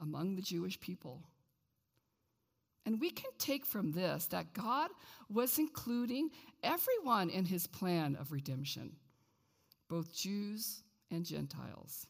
among 0.00 0.34
the 0.34 0.42
Jewish 0.42 0.78
people. 0.80 1.22
And 2.84 3.00
we 3.00 3.10
can 3.10 3.30
take 3.38 3.64
from 3.64 3.92
this 3.92 4.26
that 4.26 4.52
God 4.52 4.90
was 5.30 5.58
including 5.58 6.30
everyone 6.62 7.30
in 7.30 7.44
his 7.44 7.66
plan 7.66 8.16
of 8.16 8.32
redemption, 8.32 8.96
both 9.88 10.14
Jews 10.14 10.82
and 11.10 11.24
Gentiles. 11.24 12.06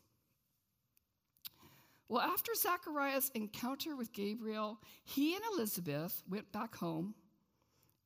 Well, 2.08 2.22
after 2.22 2.52
Zachariah's 2.54 3.30
encounter 3.34 3.96
with 3.96 4.12
Gabriel, 4.12 4.78
he 5.04 5.34
and 5.34 5.42
Elizabeth 5.54 6.22
went 6.28 6.50
back 6.52 6.76
home, 6.76 7.14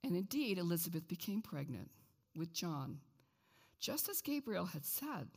and 0.04 0.16
indeed, 0.16 0.58
Elizabeth 0.58 1.08
became 1.08 1.42
pregnant 1.42 1.90
with 2.36 2.52
John, 2.52 3.00
just 3.80 4.08
as 4.08 4.20
Gabriel 4.20 4.66
had 4.66 4.84
said 4.84 5.28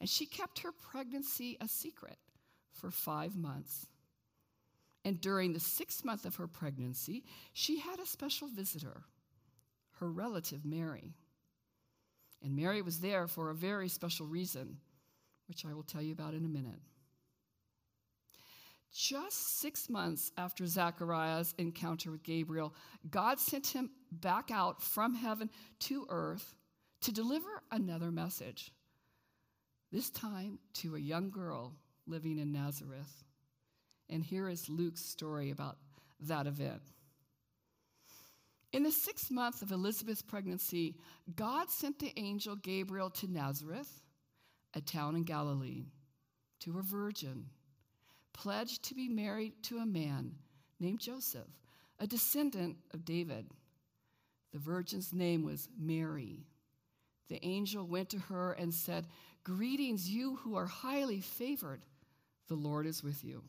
and 0.00 0.08
she 0.08 0.26
kept 0.26 0.60
her 0.60 0.72
pregnancy 0.72 1.58
a 1.60 1.68
secret 1.68 2.16
for 2.72 2.90
five 2.90 3.36
months. 3.36 3.86
And 5.04 5.20
during 5.20 5.52
the 5.52 5.60
sixth 5.60 6.04
month 6.04 6.24
of 6.24 6.36
her 6.36 6.46
pregnancy, 6.46 7.24
she 7.52 7.78
had 7.78 8.00
a 8.00 8.06
special 8.06 8.48
visitor, 8.48 9.02
her 9.98 10.10
relative 10.10 10.64
Mary. 10.64 11.14
And 12.42 12.56
Mary 12.56 12.80
was 12.80 13.00
there 13.00 13.26
for 13.26 13.50
a 13.50 13.54
very 13.54 13.88
special 13.88 14.26
reason, 14.26 14.78
which 15.46 15.66
I 15.66 15.74
will 15.74 15.82
tell 15.82 16.02
you 16.02 16.12
about 16.12 16.34
in 16.34 16.44
a 16.44 16.48
minute. 16.48 16.80
Just 18.92 19.60
six 19.60 19.88
months 19.88 20.32
after 20.36 20.66
Zachariah's 20.66 21.54
encounter 21.58 22.10
with 22.10 22.24
Gabriel, 22.24 22.74
God 23.08 23.38
sent 23.38 23.68
him 23.68 23.90
back 24.10 24.50
out 24.50 24.82
from 24.82 25.14
heaven 25.14 25.48
to 25.80 26.06
earth 26.08 26.56
to 27.02 27.12
deliver 27.12 27.62
another 27.70 28.10
message 28.10 28.72
this 29.92 30.10
time 30.10 30.58
to 30.74 30.94
a 30.94 31.00
young 31.00 31.30
girl 31.30 31.74
living 32.06 32.38
in 32.38 32.52
Nazareth. 32.52 33.24
And 34.08 34.22
here 34.24 34.48
is 34.48 34.68
Luke's 34.68 35.04
story 35.04 35.50
about 35.50 35.78
that 36.20 36.46
event. 36.46 36.82
In 38.72 38.82
the 38.84 38.92
sixth 38.92 39.30
month 39.30 39.62
of 39.62 39.72
Elizabeth's 39.72 40.22
pregnancy, 40.22 40.96
God 41.34 41.70
sent 41.70 41.98
the 41.98 42.12
angel 42.16 42.54
Gabriel 42.54 43.10
to 43.10 43.30
Nazareth, 43.30 43.90
a 44.74 44.80
town 44.80 45.16
in 45.16 45.24
Galilee, 45.24 45.86
to 46.60 46.78
a 46.78 46.82
virgin, 46.82 47.46
pledged 48.32 48.84
to 48.84 48.94
be 48.94 49.08
married 49.08 49.52
to 49.64 49.78
a 49.78 49.86
man 49.86 50.34
named 50.78 51.00
Joseph, 51.00 51.48
a 51.98 52.06
descendant 52.06 52.76
of 52.92 53.04
David. 53.04 53.46
The 54.52 54.58
virgin's 54.58 55.12
name 55.12 55.44
was 55.44 55.68
Mary. 55.78 56.46
The 57.28 57.44
angel 57.44 57.86
went 57.86 58.10
to 58.10 58.18
her 58.18 58.52
and 58.52 58.74
said, 58.74 59.06
Greetings, 59.44 60.10
you 60.10 60.36
who 60.36 60.56
are 60.56 60.66
highly 60.66 61.20
favored. 61.20 61.84
the 62.48 62.56
Lord 62.56 62.84
is 62.84 63.02
with 63.02 63.22
you. 63.22 63.44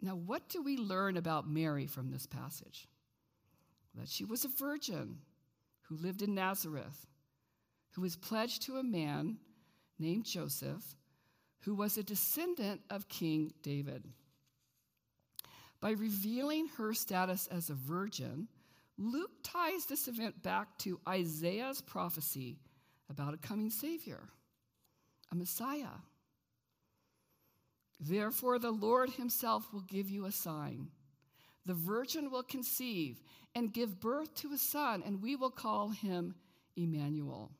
Now, 0.00 0.14
what 0.14 0.48
do 0.48 0.62
we 0.62 0.76
learn 0.76 1.16
about 1.16 1.50
Mary 1.50 1.86
from 1.86 2.10
this 2.10 2.26
passage? 2.26 2.86
That 3.96 4.08
she 4.08 4.24
was 4.24 4.44
a 4.44 4.48
virgin 4.48 5.18
who 5.82 5.96
lived 5.96 6.22
in 6.22 6.34
Nazareth, 6.34 7.06
who 7.90 8.02
was 8.02 8.16
pledged 8.16 8.62
to 8.62 8.76
a 8.76 8.84
man 8.84 9.38
named 9.98 10.24
Joseph, 10.24 10.96
who 11.60 11.74
was 11.74 11.96
a 11.96 12.02
descendant 12.02 12.80
of 12.90 13.08
King 13.08 13.52
David. 13.62 14.04
By 15.80 15.92
revealing 15.92 16.68
her 16.76 16.92
status 16.92 17.46
as 17.46 17.70
a 17.70 17.74
virgin, 17.74 18.48
Luke 18.98 19.30
ties 19.42 19.86
this 19.86 20.08
event 20.08 20.42
back 20.42 20.76
to 20.78 21.00
Isaiah's 21.08 21.80
prophecy 21.80 22.58
about 23.08 23.34
a 23.34 23.38
coming 23.38 23.70
Savior, 23.70 24.28
a 25.32 25.34
Messiah. 25.34 26.00
Therefore, 27.98 28.58
the 28.58 28.70
Lord 28.70 29.10
Himself 29.10 29.72
will 29.72 29.80
give 29.80 30.10
you 30.10 30.26
a 30.26 30.32
sign. 30.32 30.88
The 31.66 31.74
virgin 31.74 32.30
will 32.30 32.42
conceive 32.42 33.22
and 33.54 33.72
give 33.72 34.00
birth 34.00 34.34
to 34.36 34.52
a 34.52 34.58
son, 34.58 35.02
and 35.04 35.22
we 35.22 35.36
will 35.36 35.50
call 35.50 35.88
him 35.88 36.34
Emmanuel. 36.76 37.50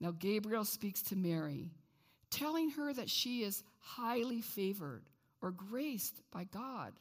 Now, 0.00 0.12
Gabriel 0.12 0.64
speaks 0.64 1.02
to 1.02 1.16
Mary, 1.16 1.70
telling 2.30 2.70
her 2.70 2.92
that 2.92 3.10
she 3.10 3.42
is 3.42 3.62
highly 3.80 4.40
favored 4.40 5.02
or 5.42 5.50
graced 5.50 6.20
by 6.30 6.44
God. 6.44 6.92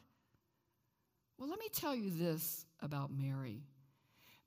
Well, 1.38 1.50
let 1.50 1.60
me 1.60 1.70
tell 1.74 1.96
you 1.96 2.12
this 2.12 2.66
about 2.82 3.12
Mary 3.12 3.64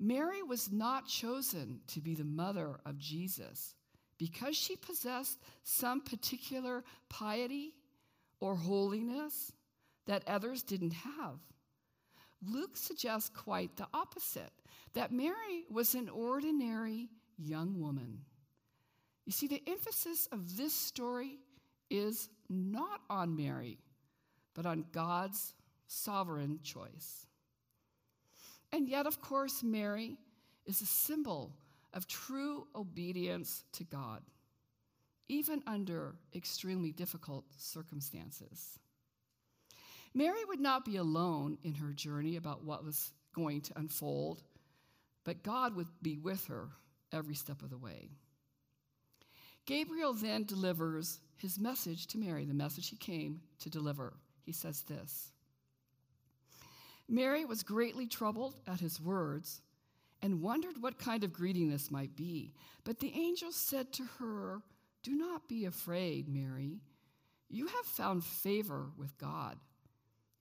Mary 0.03 0.43
was 0.43 0.73
not 0.73 1.07
chosen 1.07 1.81
to 1.87 2.01
be 2.01 2.17
the 2.17 2.25
mother 2.25 2.81
of 2.85 2.99
Jesus 2.99 3.77
because 4.19 4.57
she 4.57 4.75
possessed 4.75 5.39
some 5.63 6.01
particular 6.01 6.83
piety 7.09 7.75
or 8.41 8.57
holiness 8.57 9.53
that 10.07 10.25
others 10.27 10.65
didn't 10.65 10.93
have. 10.93 11.39
Luke 12.51 12.77
suggests 12.77 13.31
quite 13.31 13.77
the 13.77 13.87
opposite 13.95 14.51
that 14.95 15.13
Mary 15.13 15.65
was 15.71 15.95
an 15.95 16.09
ordinary 16.09 17.09
young 17.39 17.81
woman. 17.81 18.23
You 19.25 19.33
see, 19.33 19.47
the 19.47 19.63
emphasis 19.67 20.29
of 20.33 20.57
this 20.57 20.75
story 20.75 21.39
is 21.91 22.29
not 22.49 23.01
on 23.09 23.37
Mary, 23.37 23.79
but 24.55 24.67
on 24.67 24.85
God's 24.93 25.55
sovereign 25.87 26.59
choice. 26.63 27.27
And 28.73 28.89
yet, 28.89 29.07
of 29.07 29.21
course, 29.21 29.63
Mary 29.63 30.17
is 30.67 30.81
a 30.81 30.87
symbol 30.87 31.55
of 31.93 32.07
true 32.07 32.67
obedience 32.75 33.65
to 33.73 33.85
God, 33.85 34.23
even 35.29 35.63
under 35.67 36.15
extremely 36.35 36.91
difficult 36.93 37.45
circumstances. 37.57 38.79
Mary 40.15 40.45
would 40.49 40.61
not 40.61 40.85
be 40.85 40.97
alone 40.97 41.59
in 41.63 41.75
her 41.75 41.93
journey 41.93 42.37
about 42.37 42.65
what 42.65 42.85
was 42.85 43.13
going 43.35 43.61
to 43.63 43.79
unfold, 43.79 44.43
but 45.25 45.43
God 45.43 45.77
would 45.77 45.89
be 46.03 46.19
with 46.19 46.47
her 46.47 46.69
every 47.13 47.35
step 47.35 47.63
of 47.63 47.71
the 47.71 47.79
way. 47.79 48.11
Gabriel 49.67 50.13
then 50.13 50.45
delivers 50.45 51.21
his 51.37 51.59
message 51.59 52.07
to 52.09 52.19
Mary, 52.19 52.45
the 52.45 52.55
message 52.55 52.89
he 52.89 52.97
came 52.97 53.41
to 53.61 53.71
deliver. 53.71 54.15
He 54.45 54.53
says 54.53 54.83
this 54.83 55.33
Mary 57.09 57.45
was 57.45 57.63
greatly 57.63 58.07
troubled 58.07 58.57
at 58.67 58.81
his 58.81 59.01
words 59.01 59.61
and 60.23 60.41
wondered 60.41 60.81
what 60.81 60.99
kind 60.99 61.25
of 61.25 61.33
greeting 61.33 61.69
this 61.69 61.91
might 61.91 62.17
be. 62.17 62.55
But 62.85 63.01
the 63.01 63.13
angel 63.15 63.53
said 63.53 63.93
to 63.95 64.05
her, 64.19 64.63
Do 65.03 65.15
not 65.15 65.49
be 65.49 65.65
afraid, 65.65 66.29
Mary. 66.29 66.81
You 67.49 67.67
have 67.67 67.85
found 67.85 68.25
favor 68.25 68.87
with 68.97 69.19
God. 69.19 69.59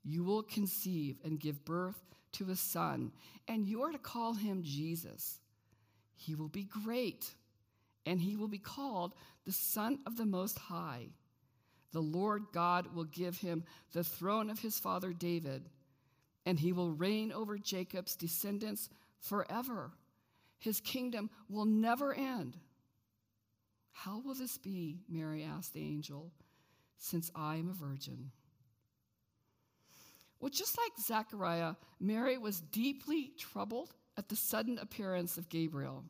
You 0.03 0.23
will 0.23 0.43
conceive 0.43 1.17
and 1.23 1.39
give 1.39 1.65
birth 1.65 2.01
to 2.33 2.49
a 2.49 2.55
son, 2.55 3.11
and 3.47 3.67
you 3.67 3.81
are 3.81 3.91
to 3.91 3.97
call 3.97 4.33
him 4.33 4.63
Jesus. 4.63 5.39
He 6.15 6.35
will 6.35 6.47
be 6.47 6.63
great, 6.63 7.33
and 8.05 8.21
he 8.21 8.35
will 8.35 8.47
be 8.47 8.57
called 8.57 9.13
the 9.45 9.51
Son 9.51 9.99
of 10.05 10.17
the 10.17 10.25
Most 10.25 10.57
High. 10.57 11.07
The 11.91 12.01
Lord 12.01 12.45
God 12.53 12.95
will 12.95 13.05
give 13.05 13.37
him 13.37 13.63
the 13.91 14.03
throne 14.03 14.49
of 14.49 14.59
his 14.59 14.79
father 14.79 15.13
David, 15.13 15.69
and 16.45 16.59
he 16.59 16.71
will 16.71 16.91
reign 16.91 17.31
over 17.31 17.57
Jacob's 17.57 18.15
descendants 18.15 18.89
forever. 19.19 19.91
His 20.57 20.79
kingdom 20.79 21.29
will 21.49 21.65
never 21.65 22.13
end. 22.13 22.57
How 23.91 24.21
will 24.23 24.35
this 24.35 24.57
be? 24.57 25.01
Mary 25.09 25.43
asked 25.43 25.73
the 25.73 25.81
angel, 25.81 26.31
since 26.97 27.29
I 27.35 27.55
am 27.55 27.69
a 27.69 27.73
virgin. 27.73 28.31
Well, 30.39 30.49
just 30.49 30.77
like 30.77 30.91
Zechariah, 30.99 31.75
Mary 31.99 32.37
was 32.37 32.61
deeply 32.61 33.31
troubled 33.37 33.93
at 34.17 34.29
the 34.29 34.35
sudden 34.35 34.79
appearance 34.79 35.37
of 35.37 35.49
Gabriel. 35.49 36.03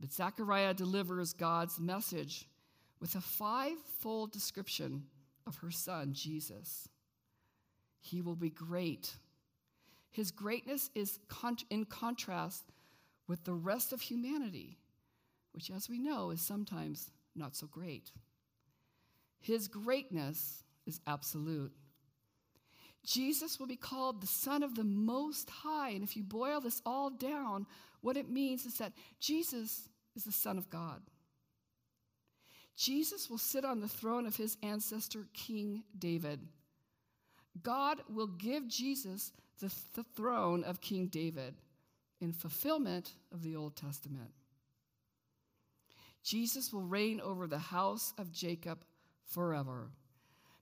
But 0.00 0.12
Zechariah 0.12 0.74
delivers 0.74 1.32
God's 1.32 1.80
message 1.80 2.48
with 3.00 3.14
a 3.14 3.20
five-fold 3.20 4.32
description 4.32 5.04
of 5.46 5.56
her 5.56 5.70
son, 5.70 6.12
Jesus. 6.12 6.88
He 8.00 8.20
will 8.20 8.36
be 8.36 8.50
great. 8.50 9.16
His 10.10 10.30
greatness 10.30 10.90
is 10.94 11.18
in 11.70 11.84
contrast 11.84 12.64
with 13.26 13.44
the 13.44 13.54
rest 13.54 13.92
of 13.92 14.00
humanity, 14.00 14.78
which, 15.52 15.70
as 15.70 15.88
we 15.88 15.98
know, 15.98 16.30
is 16.30 16.40
sometimes 16.40 17.10
not 17.34 17.56
so 17.56 17.66
great. 17.66 18.10
His 19.40 19.68
greatness 19.68 20.62
is 20.86 21.00
absolute. 21.06 21.72
Jesus 23.04 23.58
will 23.58 23.66
be 23.66 23.76
called 23.76 24.20
the 24.20 24.26
Son 24.26 24.62
of 24.62 24.74
the 24.74 24.84
Most 24.84 25.48
High. 25.48 25.90
And 25.90 26.02
if 26.02 26.16
you 26.16 26.22
boil 26.22 26.60
this 26.60 26.82
all 26.84 27.10
down, 27.10 27.66
what 28.00 28.16
it 28.16 28.28
means 28.28 28.66
is 28.66 28.74
that 28.78 28.92
Jesus 29.20 29.88
is 30.14 30.24
the 30.24 30.32
Son 30.32 30.58
of 30.58 30.68
God. 30.70 31.00
Jesus 32.76 33.28
will 33.28 33.38
sit 33.38 33.64
on 33.64 33.80
the 33.80 33.88
throne 33.88 34.26
of 34.26 34.36
his 34.36 34.56
ancestor, 34.62 35.26
King 35.34 35.82
David. 35.98 36.40
God 37.62 38.00
will 38.08 38.28
give 38.28 38.68
Jesus 38.68 39.32
the, 39.58 39.72
th- 39.94 40.06
throne 40.14 40.62
of 40.62 40.80
King 40.80 41.06
David 41.06 41.54
in 42.20 42.32
fulfillment 42.32 43.14
of 43.32 43.42
the 43.42 43.56
Old 43.56 43.74
Testament. 43.74 44.30
Jesus 46.22 46.72
will 46.72 46.82
reign 46.82 47.20
over 47.20 47.46
the 47.46 47.58
house 47.58 48.12
of 48.18 48.30
Jacob 48.30 48.84
forever. 49.24 49.90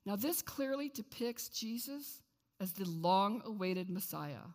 Now, 0.06 0.16
this 0.16 0.40
clearly 0.40 0.88
depicts 0.88 1.48
Jesus 1.48 2.22
as 2.60 2.72
the 2.72 2.88
long 2.88 3.42
awaited 3.44 3.90
Messiah. 3.90 4.46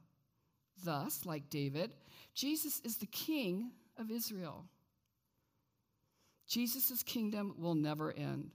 Thus, 0.83 1.25
like 1.25 1.49
David, 1.49 1.93
Jesus 2.33 2.79
is 2.83 2.97
the 2.97 3.05
king 3.05 3.71
of 3.97 4.09
Israel. 4.09 4.65
Jesus' 6.47 7.03
kingdom 7.03 7.55
will 7.57 7.75
never 7.75 8.11
end. 8.11 8.51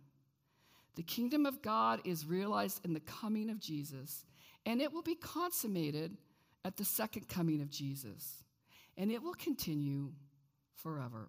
The 0.96 1.02
kingdom 1.02 1.46
of 1.46 1.62
God 1.62 2.00
is 2.04 2.26
realized 2.26 2.85
in 2.85 2.94
the 2.94 3.00
coming 3.00 3.50
of 3.50 3.61
Jesus, 3.61 4.24
and 4.64 4.80
it 4.80 4.92
will 4.92 5.02
be 5.02 5.14
consummated 5.14 6.16
at 6.64 6.76
the 6.76 6.85
second 6.85 7.28
coming 7.28 7.62
of 7.62 7.70
Jesus, 7.70 8.44
and 8.96 9.11
it 9.12 9.22
will 9.22 9.35
continue 9.35 10.12
forever. 10.74 11.28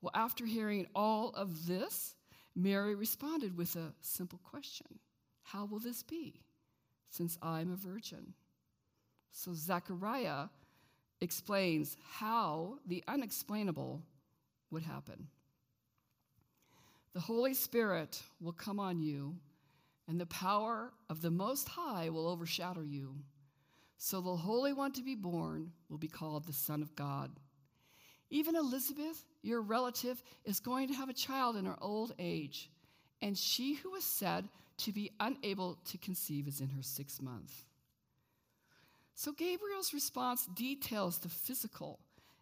Well, 0.00 0.12
after 0.14 0.44
hearing 0.44 0.86
all 0.94 1.30
of 1.30 1.66
this, 1.66 2.16
Mary 2.56 2.94
responded 2.94 3.56
with 3.56 3.76
a 3.76 3.92
simple 4.00 4.40
question 4.42 4.98
how 5.44 5.66
will 5.66 5.78
this 5.78 6.02
be, 6.02 6.40
since 7.08 7.38
I'm 7.40 7.72
a 7.72 7.76
virgin? 7.76 8.34
So 9.30 9.52
Zechariah 9.54 10.48
explains 11.20 11.96
how 12.18 12.78
the 12.86 13.04
unexplainable 13.06 14.02
would 14.70 14.82
happen. 14.82 15.28
The 17.12 17.20
Holy 17.20 17.54
Spirit 17.54 18.20
will 18.40 18.52
come 18.52 18.80
on 18.80 19.00
you, 19.00 19.36
and 20.08 20.20
the 20.20 20.26
power 20.26 20.92
of 21.08 21.22
the 21.22 21.30
Most 21.30 21.68
High 21.68 22.10
will 22.10 22.26
overshadow 22.28 22.82
you. 22.82 23.14
So 23.98 24.20
the 24.20 24.36
Holy 24.36 24.72
One 24.72 24.92
to 24.92 25.02
be 25.02 25.14
born 25.14 25.70
will 25.88 25.98
be 25.98 26.08
called 26.08 26.44
the 26.44 26.52
Son 26.52 26.82
of 26.82 26.96
God. 26.96 27.30
Even 28.30 28.56
Elizabeth, 28.56 29.24
your 29.42 29.60
relative, 29.60 30.22
is 30.44 30.58
going 30.58 30.88
to 30.88 30.94
have 30.94 31.08
a 31.08 31.14
child 31.14 31.56
in 31.56 31.66
her 31.66 31.76
old 31.80 32.14
age, 32.18 32.70
and 33.22 33.38
she 33.38 33.74
who 33.74 33.92
was 33.92 34.04
said 34.04 34.48
to 34.78 34.92
be 34.92 35.10
unable 35.20 35.78
to 35.86 35.98
conceive 35.98 36.48
is 36.48 36.60
in 36.60 36.68
her 36.70 36.82
sixth 36.82 37.22
month. 37.22 37.64
So 39.14 39.32
Gabriel's 39.32 39.94
response 39.94 40.46
details 40.54 41.18
the 41.18 41.28
physical 41.28 42.00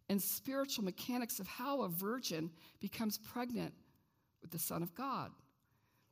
and 0.08 0.20
spiritual 0.20 0.84
mechanics 0.84 1.38
of 1.38 1.46
how 1.46 1.82
a 1.82 1.88
virgin 1.88 2.50
becomes 2.80 3.18
pregnant 3.18 3.74
with 4.40 4.50
the 4.50 4.58
Son 4.58 4.82
of 4.82 4.94
God. 4.94 5.30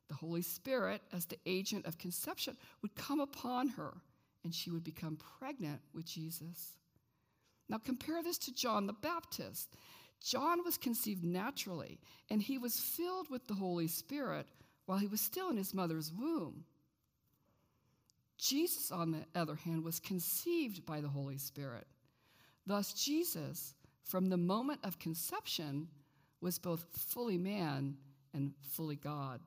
The 0.07 0.15
Holy 0.15 0.41
Spirit, 0.41 1.01
as 1.13 1.25
the 1.25 1.37
agent 1.45 1.85
of 1.85 1.97
conception, 1.97 2.57
would 2.81 2.95
come 2.95 3.19
upon 3.19 3.69
her 3.69 3.93
and 4.43 4.53
she 4.53 4.69
would 4.69 4.83
become 4.83 5.17
pregnant 5.39 5.79
with 5.93 6.05
Jesus. 6.05 6.75
Now 7.69 7.77
compare 7.77 8.21
this 8.21 8.37
to 8.39 8.53
John 8.53 8.87
the 8.87 8.93
Baptist. 8.93 9.75
John 10.19 10.63
was 10.63 10.77
conceived 10.77 11.23
naturally, 11.23 11.99
and 12.29 12.41
he 12.41 12.57
was 12.57 12.79
filled 12.79 13.29
with 13.29 13.47
the 13.47 13.53
Holy 13.53 13.87
Spirit 13.87 14.45
while 14.91 14.99
he 14.99 15.07
was 15.07 15.21
still 15.21 15.49
in 15.49 15.55
his 15.55 15.73
mother's 15.73 16.11
womb. 16.11 16.65
Jesus, 18.37 18.91
on 18.91 19.11
the 19.11 19.23
other 19.39 19.55
hand, 19.55 19.85
was 19.85 20.01
conceived 20.01 20.85
by 20.85 20.99
the 20.99 21.07
Holy 21.07 21.37
Spirit. 21.37 21.87
Thus, 22.67 22.91
Jesus, 22.91 23.73
from 24.03 24.27
the 24.27 24.35
moment 24.35 24.81
of 24.83 24.99
conception, 24.99 25.87
was 26.41 26.59
both 26.59 26.83
fully 26.91 27.37
man 27.37 27.95
and 28.33 28.51
fully 28.59 28.97
God. 28.97 29.39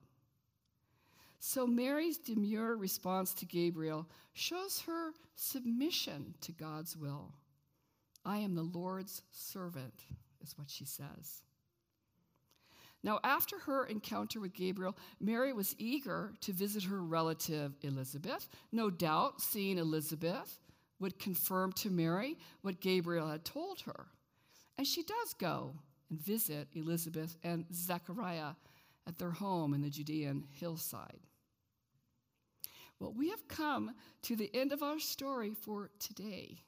So, 1.41 1.67
Mary's 1.67 2.17
demure 2.17 2.75
response 2.75 3.35
to 3.35 3.45
Gabriel 3.45 4.07
shows 4.33 4.81
her 4.87 5.11
submission 5.35 6.33
to 6.41 6.53
God's 6.53 6.97
will. 6.97 7.35
I 8.25 8.39
am 8.39 8.55
the 8.55 8.63
Lord's 8.63 9.21
servant, 9.31 10.07
is 10.43 10.57
what 10.57 10.71
she 10.71 10.87
says. 10.87 11.43
Now, 13.05 13.21
after 13.23 13.59
her 13.59 13.85
encounter 13.85 14.41
with 14.41 14.55
Gabriel, 14.55 14.97
Mary 15.21 15.53
was 15.53 15.77
eager 15.79 16.33
to 16.41 16.53
visit 16.53 16.85
her 16.85 17.03
relative 17.03 17.77
Elizabeth. 17.83 18.49
No 18.73 18.89
doubt, 18.89 19.43
seeing 19.43 19.77
Elizabeth 19.77 20.59
would 20.99 21.19
confirm 21.19 21.73
to 21.73 21.91
Mary 21.91 22.39
what 22.63 22.81
Gabriel 22.81 23.29
had 23.29 23.45
told 23.45 23.83
her. 23.83 24.07
And 24.79 24.87
she 24.87 25.03
does 25.03 25.35
go 25.35 25.75
and 26.09 26.19
visit 26.19 26.69
Elizabeth 26.73 27.37
and 27.45 27.67
Zechariah 27.75 28.55
at 29.07 29.19
their 29.19 29.33
home 29.33 29.75
in 29.75 29.83
the 29.83 29.91
Judean 29.91 30.45
hillside. 30.51 31.21
Well, 32.99 33.13
we 33.13 33.29
have 33.29 33.49
come 33.49 33.91
to 34.23 34.35
the 34.35 34.51
end 34.55 34.73
of 34.73 34.83
our 34.83 34.99
story 34.99 35.53
for 35.53 35.91
today. 35.99 36.63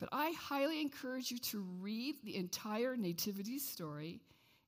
But 0.00 0.08
I 0.10 0.32
highly 0.32 0.80
encourage 0.80 1.30
you 1.30 1.38
to 1.38 1.64
read 1.80 2.16
the 2.24 2.34
entire 2.34 2.96
Nativity 2.96 3.60
story 3.60 4.20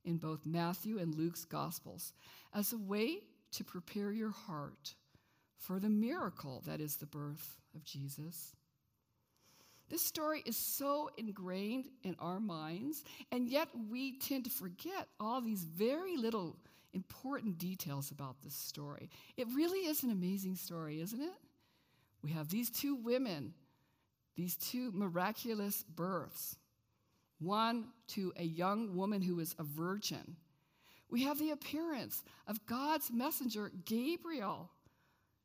in 0.05 0.17
both 0.17 0.47
Matthew 0.47 0.99
and 0.99 1.15
Luke's 1.15 1.45
Gospels 1.45 2.13
as 2.55 2.73
a 2.73 2.79
way 2.79 3.19
to 3.53 3.65
prepare 3.65 4.11
your 4.11 4.31
heart 4.31 4.95
for 5.57 5.79
the 5.79 5.89
miracle 5.89 6.63
that 6.67 6.81
is 6.81 6.97
the 6.97 7.07
birth 7.07 7.57
of 7.75 7.85
Jesus. 7.85 8.57
This 9.89 10.03
story 10.03 10.43
is 10.47 10.57
so 10.57 11.11
ingrained 11.19 11.87
in 12.03 12.17
our 12.19 12.41
minds, 12.41 13.05
and 13.31 13.49
yet 13.49 13.69
we 13.91 14.19
tend 14.19 14.45
to 14.45 14.51
forget 14.51 15.07
all 15.21 15.41
these 15.41 15.65
very 15.65 16.17
little 16.17 16.57
important 16.95 17.59
details 17.59 18.11
about 18.11 18.41
this 18.43 18.55
story. 18.55 19.11
It 19.37 19.47
really 19.55 19.81
is 19.81 20.03
an 20.03 20.11
amazing 20.11 20.57
story, 20.57 21.01
isn't 21.01 21.21
it? 21.21 21.35
We 22.23 22.31
have 22.31 22.49
these 22.49 22.71
two 22.71 22.95
women, 22.95 23.55
these 24.37 24.57
two 24.57 24.93
miraculous 24.93 25.83
births 25.83 26.57
one 27.43 27.87
to 28.09 28.33
a 28.37 28.45
young 28.45 28.95
woman 28.97 29.23
who 29.23 29.41
is 29.41 29.55
a 29.59 29.65
virgin. 29.65 30.37
We 31.11 31.25
have 31.25 31.39
the 31.39 31.51
appearance 31.51 32.23
of 32.47 32.65
God's 32.67 33.11
messenger, 33.13 33.71
Gabriel. 33.85 34.71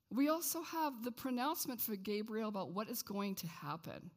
We 0.09 0.29
also 0.29 0.61
have 0.61 1.03
the 1.03 1.11
pronouncement 1.11 1.81
for 1.81 1.95
Gabriel 1.95 2.49
about 2.49 2.71
what 2.71 2.89
is 2.89 3.01
going 3.03 3.35
to 3.35 3.47
happen. 3.47 4.11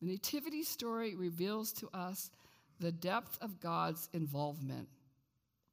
The 0.00 0.08
Nativity 0.08 0.62
story 0.62 1.14
reveals 1.14 1.72
to 1.74 1.88
us 1.92 2.30
the 2.78 2.92
depth 2.92 3.38
of 3.40 3.60
God's 3.60 4.08
involvement 4.12 4.88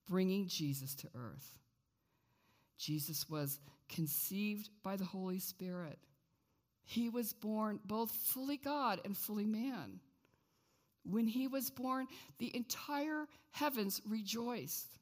bringing 0.07 0.47
Jesus 0.47 0.95
to 0.95 1.07
earth. 1.15 1.57
Jesus 2.77 3.29
was 3.29 3.59
conceived 3.87 4.69
by 4.83 4.95
the 4.95 5.05
Holy 5.05 5.39
Spirit. 5.39 5.99
He 6.83 7.09
was 7.09 7.33
born 7.33 7.79
both 7.85 8.11
fully 8.11 8.57
God 8.57 8.99
and 9.05 9.15
fully 9.15 9.45
man. 9.45 9.99
When 11.03 11.27
he 11.27 11.47
was 11.47 11.69
born, 11.69 12.07
the 12.37 12.55
entire 12.55 13.27
heavens 13.51 14.01
rejoiced. 14.07 14.97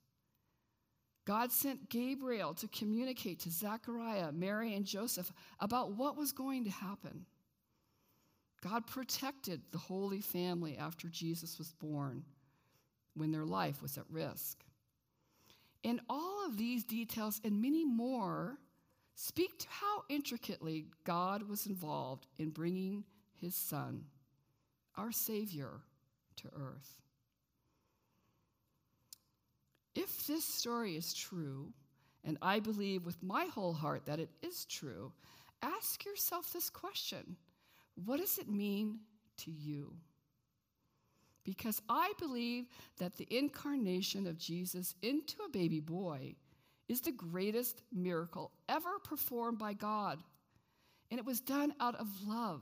God 1.25 1.51
sent 1.51 1.89
Gabriel 1.89 2.53
to 2.55 2.67
communicate 2.69 3.39
to 3.41 3.51
Zechariah, 3.51 4.31
Mary, 4.31 4.73
and 4.73 4.85
Joseph 4.85 5.31
about 5.59 5.91
what 5.93 6.17
was 6.17 6.31
going 6.31 6.63
to 6.63 6.71
happen. 6.71 7.25
God 8.61 8.87
protected 8.87 9.61
the 9.71 9.77
Holy 9.77 10.21
Family 10.21 10.77
after 10.77 11.07
Jesus 11.07 11.57
was 11.57 11.71
born 11.73 12.23
when 13.13 13.31
their 13.31 13.45
life 13.45 13.81
was 13.81 13.97
at 13.97 14.09
risk. 14.09 14.63
And 15.83 16.01
all 16.09 16.45
of 16.45 16.57
these 16.57 16.83
details 16.83 17.39
and 17.43 17.61
many 17.61 17.85
more 17.85 18.57
speak 19.15 19.57
to 19.59 19.67
how 19.69 20.03
intricately 20.09 20.87
God 21.05 21.47
was 21.47 21.67
involved 21.67 22.27
in 22.37 22.49
bringing 22.49 23.03
his 23.35 23.55
Son, 23.55 24.03
our 24.99 25.11
Savior, 25.11 25.81
to 26.35 26.47
earth. 26.55 27.01
If 29.95 30.27
this 30.27 30.45
story 30.45 30.95
is 30.95 31.13
true, 31.13 31.73
and 32.23 32.37
I 32.41 32.59
believe 32.59 33.05
with 33.05 33.21
my 33.23 33.45
whole 33.45 33.73
heart 33.73 34.05
that 34.05 34.19
it 34.19 34.29
is 34.41 34.65
true, 34.65 35.11
ask 35.61 36.05
yourself 36.05 36.51
this 36.53 36.69
question 36.69 37.35
What 38.05 38.19
does 38.19 38.37
it 38.37 38.49
mean 38.49 38.99
to 39.37 39.51
you? 39.51 39.93
because 41.49 41.81
I 41.89 42.13
believe 42.19 42.65
that 42.99 43.17
the 43.17 43.27
incarnation 43.35 44.27
of 44.27 44.37
Jesus 44.37 44.93
into 45.01 45.41
a 45.43 45.49
baby 45.49 45.79
boy 45.79 46.35
is 46.87 47.01
the 47.01 47.11
greatest 47.11 47.81
miracle 47.91 48.51
ever 48.67 48.99
performed 49.03 49.57
by 49.57 49.73
God. 49.73 50.19
And 51.09 51.19
it 51.19 51.25
was 51.25 51.39
done 51.39 51.73
out 51.79 51.95
of 51.95 52.07
love 52.27 52.61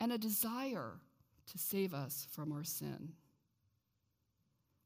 and 0.00 0.10
a 0.10 0.18
desire 0.18 0.94
to 1.50 1.58
save 1.58 1.94
us 1.94 2.26
from 2.30 2.52
our 2.52 2.64
sin. 2.64 3.12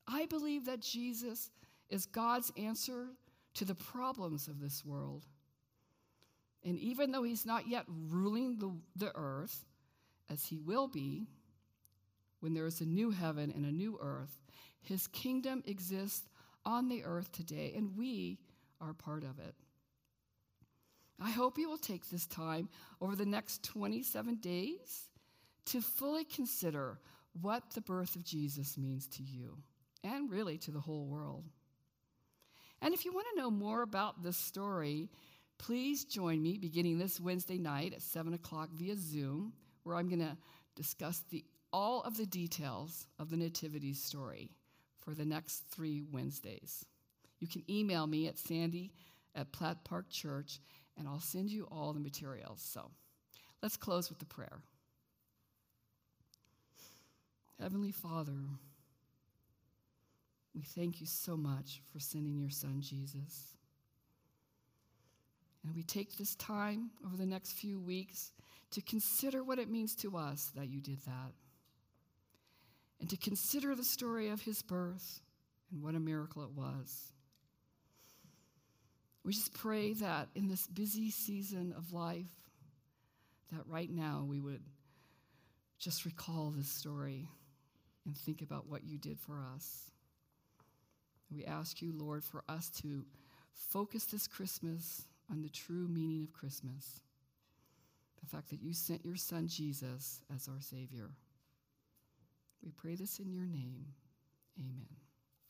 I 0.09 0.27
believe 0.27 0.67
that 0.67 0.81
Jesus 0.81 1.51
is 1.89 2.07
God's 2.07 2.53
answer 2.57 3.07
to 3.55 3.65
the 3.65 3.75
problems 3.75 4.49
of 4.49 4.61
this 4.61 4.85
world. 4.85 5.25
And 6.65 6.79
even 6.79 7.13
though 7.13 7.23
he's 7.23 7.47
not 7.47 7.69
yet 7.69 7.85
ruling 7.89 8.59
the, 8.59 8.73
the 8.97 9.13
earth, 9.15 9.65
as 10.31 10.45
he 10.45 10.59
will 10.59 10.89
be, 10.89 11.29
when 12.41 12.55
there 12.55 12.67
is 12.67 12.81
a 12.81 12.87
new 12.87 13.11
heaven 13.11 13.53
and 13.55 13.65
a 13.65 13.73
new 13.73 13.99
earth. 14.01 14.39
His 14.81 15.07
kingdom 15.09 15.63
exists 15.67 16.29
on 16.65 16.89
the 16.89 17.05
earth 17.05 17.33
today, 17.33 17.73
and 17.77 17.97
we 17.97 18.39
are 18.81 18.93
part 18.93 19.25
of 19.25 19.39
it. 19.39 19.55
I 21.21 21.31
hope 21.31 21.59
you 21.59 21.69
will 21.69 21.79
take 21.79 22.09
this 22.09 22.27
time 22.27 22.69
over 23.01 23.17
the 23.17 23.25
next 23.25 23.65
27 23.65 24.37
days 24.37 25.09
to 25.67 25.81
fully 25.81 26.25
consider 26.25 26.99
what 27.41 27.63
the 27.75 27.81
birth 27.81 28.17
of 28.17 28.25
Jesus 28.25 28.79
means 28.79 29.07
to 29.09 29.23
you 29.23 29.59
and 30.03 30.31
really 30.31 30.59
to 30.59 30.71
the 30.71 30.81
whole 30.81 31.07
world. 31.07 31.45
And 32.83 32.95
if 32.95 33.05
you 33.05 33.13
want 33.13 33.27
to 33.35 33.41
know 33.41 33.51
more 33.51 33.83
about 33.83 34.23
this 34.23 34.37
story, 34.37 35.09
please 35.59 36.05
join 36.05 36.43
me 36.43 36.59
beginning 36.59 36.99
this 36.99 37.21
Wednesday 37.21 37.59
night 37.59 37.95
at 37.95 38.03
7 38.03 38.35
o'clock 38.35 38.71
via 38.73 38.95
Zoom, 38.97 39.53
where 39.83 39.97
I'm 39.97 40.09
going 40.09 40.21
to 40.21 40.37
discuss 40.75 41.23
the 41.31 41.45
all 41.73 42.03
of 42.03 42.17
the 42.17 42.27
details 42.27 43.07
of 43.19 43.29
the 43.29 43.37
Nativity 43.37 43.93
story 43.93 44.51
for 44.99 45.15
the 45.15 45.25
next 45.25 45.65
three 45.71 46.03
Wednesdays. 46.11 46.87
You 47.41 47.49
can 47.49 47.65
email 47.71 48.07
me 48.07 48.29
at 48.29 48.39
sandy 48.39 48.93
at 49.35 49.53
Platt 49.53 49.85
Park 49.85 50.09
Church, 50.09 50.61
and 50.97 51.07
I'll 51.07 51.21
send 51.21 51.51
you 51.51 51.69
all 51.71 51.93
the 51.93 52.01
materials. 52.01 52.63
So 52.63 52.91
let's 53.63 53.77
close 53.77 54.09
with 54.09 54.19
the 54.19 54.25
prayer. 54.25 54.61
Heavenly 57.61 57.93
Father, 57.93 58.33
we 60.55 60.63
thank 60.63 61.01
you 61.01 61.07
so 61.07 61.37
much 61.37 61.81
for 61.93 61.99
sending 61.99 62.39
your 62.39 62.51
son, 62.51 62.81
Jesus. 62.81 63.57
And 65.65 65.75
we 65.75 65.83
take 65.83 66.17
this 66.17 66.35
time 66.37 66.91
over 67.05 67.17
the 67.17 67.27
next 67.27 67.53
few 67.53 67.81
weeks 67.81 68.31
to 68.73 68.83
consider 68.83 69.43
what 69.43 69.59
it 69.59 69.71
means 69.71 69.95
to 69.97 70.17
us 70.17 70.51
that 70.55 70.69
you 70.69 70.81
did 70.81 71.01
that 71.07 71.33
and 73.01 73.09
to 73.11 73.17
consider 73.17 73.75
the 73.75 73.85
story 73.85 74.29
of 74.29 74.43
his 74.43 74.63
birth 74.63 75.21
and 75.73 75.83
what 75.83 75.95
a 75.95 76.01
miracle 76.01 76.43
it 76.43 76.53
was. 76.53 77.13
We 79.25 79.33
just 79.33 79.55
pray 79.55 79.95
that 79.95 80.29
in 80.35 80.49
this 80.49 80.67
busy 80.67 81.11
season 81.11 81.75
of 81.77 81.93
life, 81.93 82.31
that 83.53 83.67
right 83.67 83.91
now 83.91 84.25
we 84.29 84.41
would 84.41 84.63
just 85.79 86.05
recall 86.05 86.53
this 86.57 86.69
story 86.69 87.29
and 88.07 88.17
think 88.17 88.41
about 88.41 88.69
what 88.69 88.85
you 88.85 88.97
did 88.99 89.19
for 89.19 89.45
us. 89.55 89.91
We 91.31 91.45
ask 91.45 91.83
you, 91.83 91.93
Lord, 91.93 92.25
for 92.25 92.45
us 92.49 92.71
to 92.83 93.05
focus 93.53 94.05
this 94.07 94.27
Christmas 94.27 95.05
on 95.31 95.43
the 95.43 95.49
true 95.49 95.89
meaning 95.89 96.23
of 96.23 96.33
Christmas 96.33 97.01
the 98.27 98.37
fact 98.37 98.51
that 98.51 98.63
you 98.63 98.73
sent 98.73 99.05
your 99.05 99.17
son 99.17 99.47
Jesus 99.47 100.21
as 100.35 100.49
our 100.49 100.61
Savior. 100.61 101.11
We 102.63 102.71
pray 102.71 102.97
this 102.97 103.19
in 103.19 103.31
your 103.31 103.47
name. 103.47 103.87
Amen. 104.59 105.06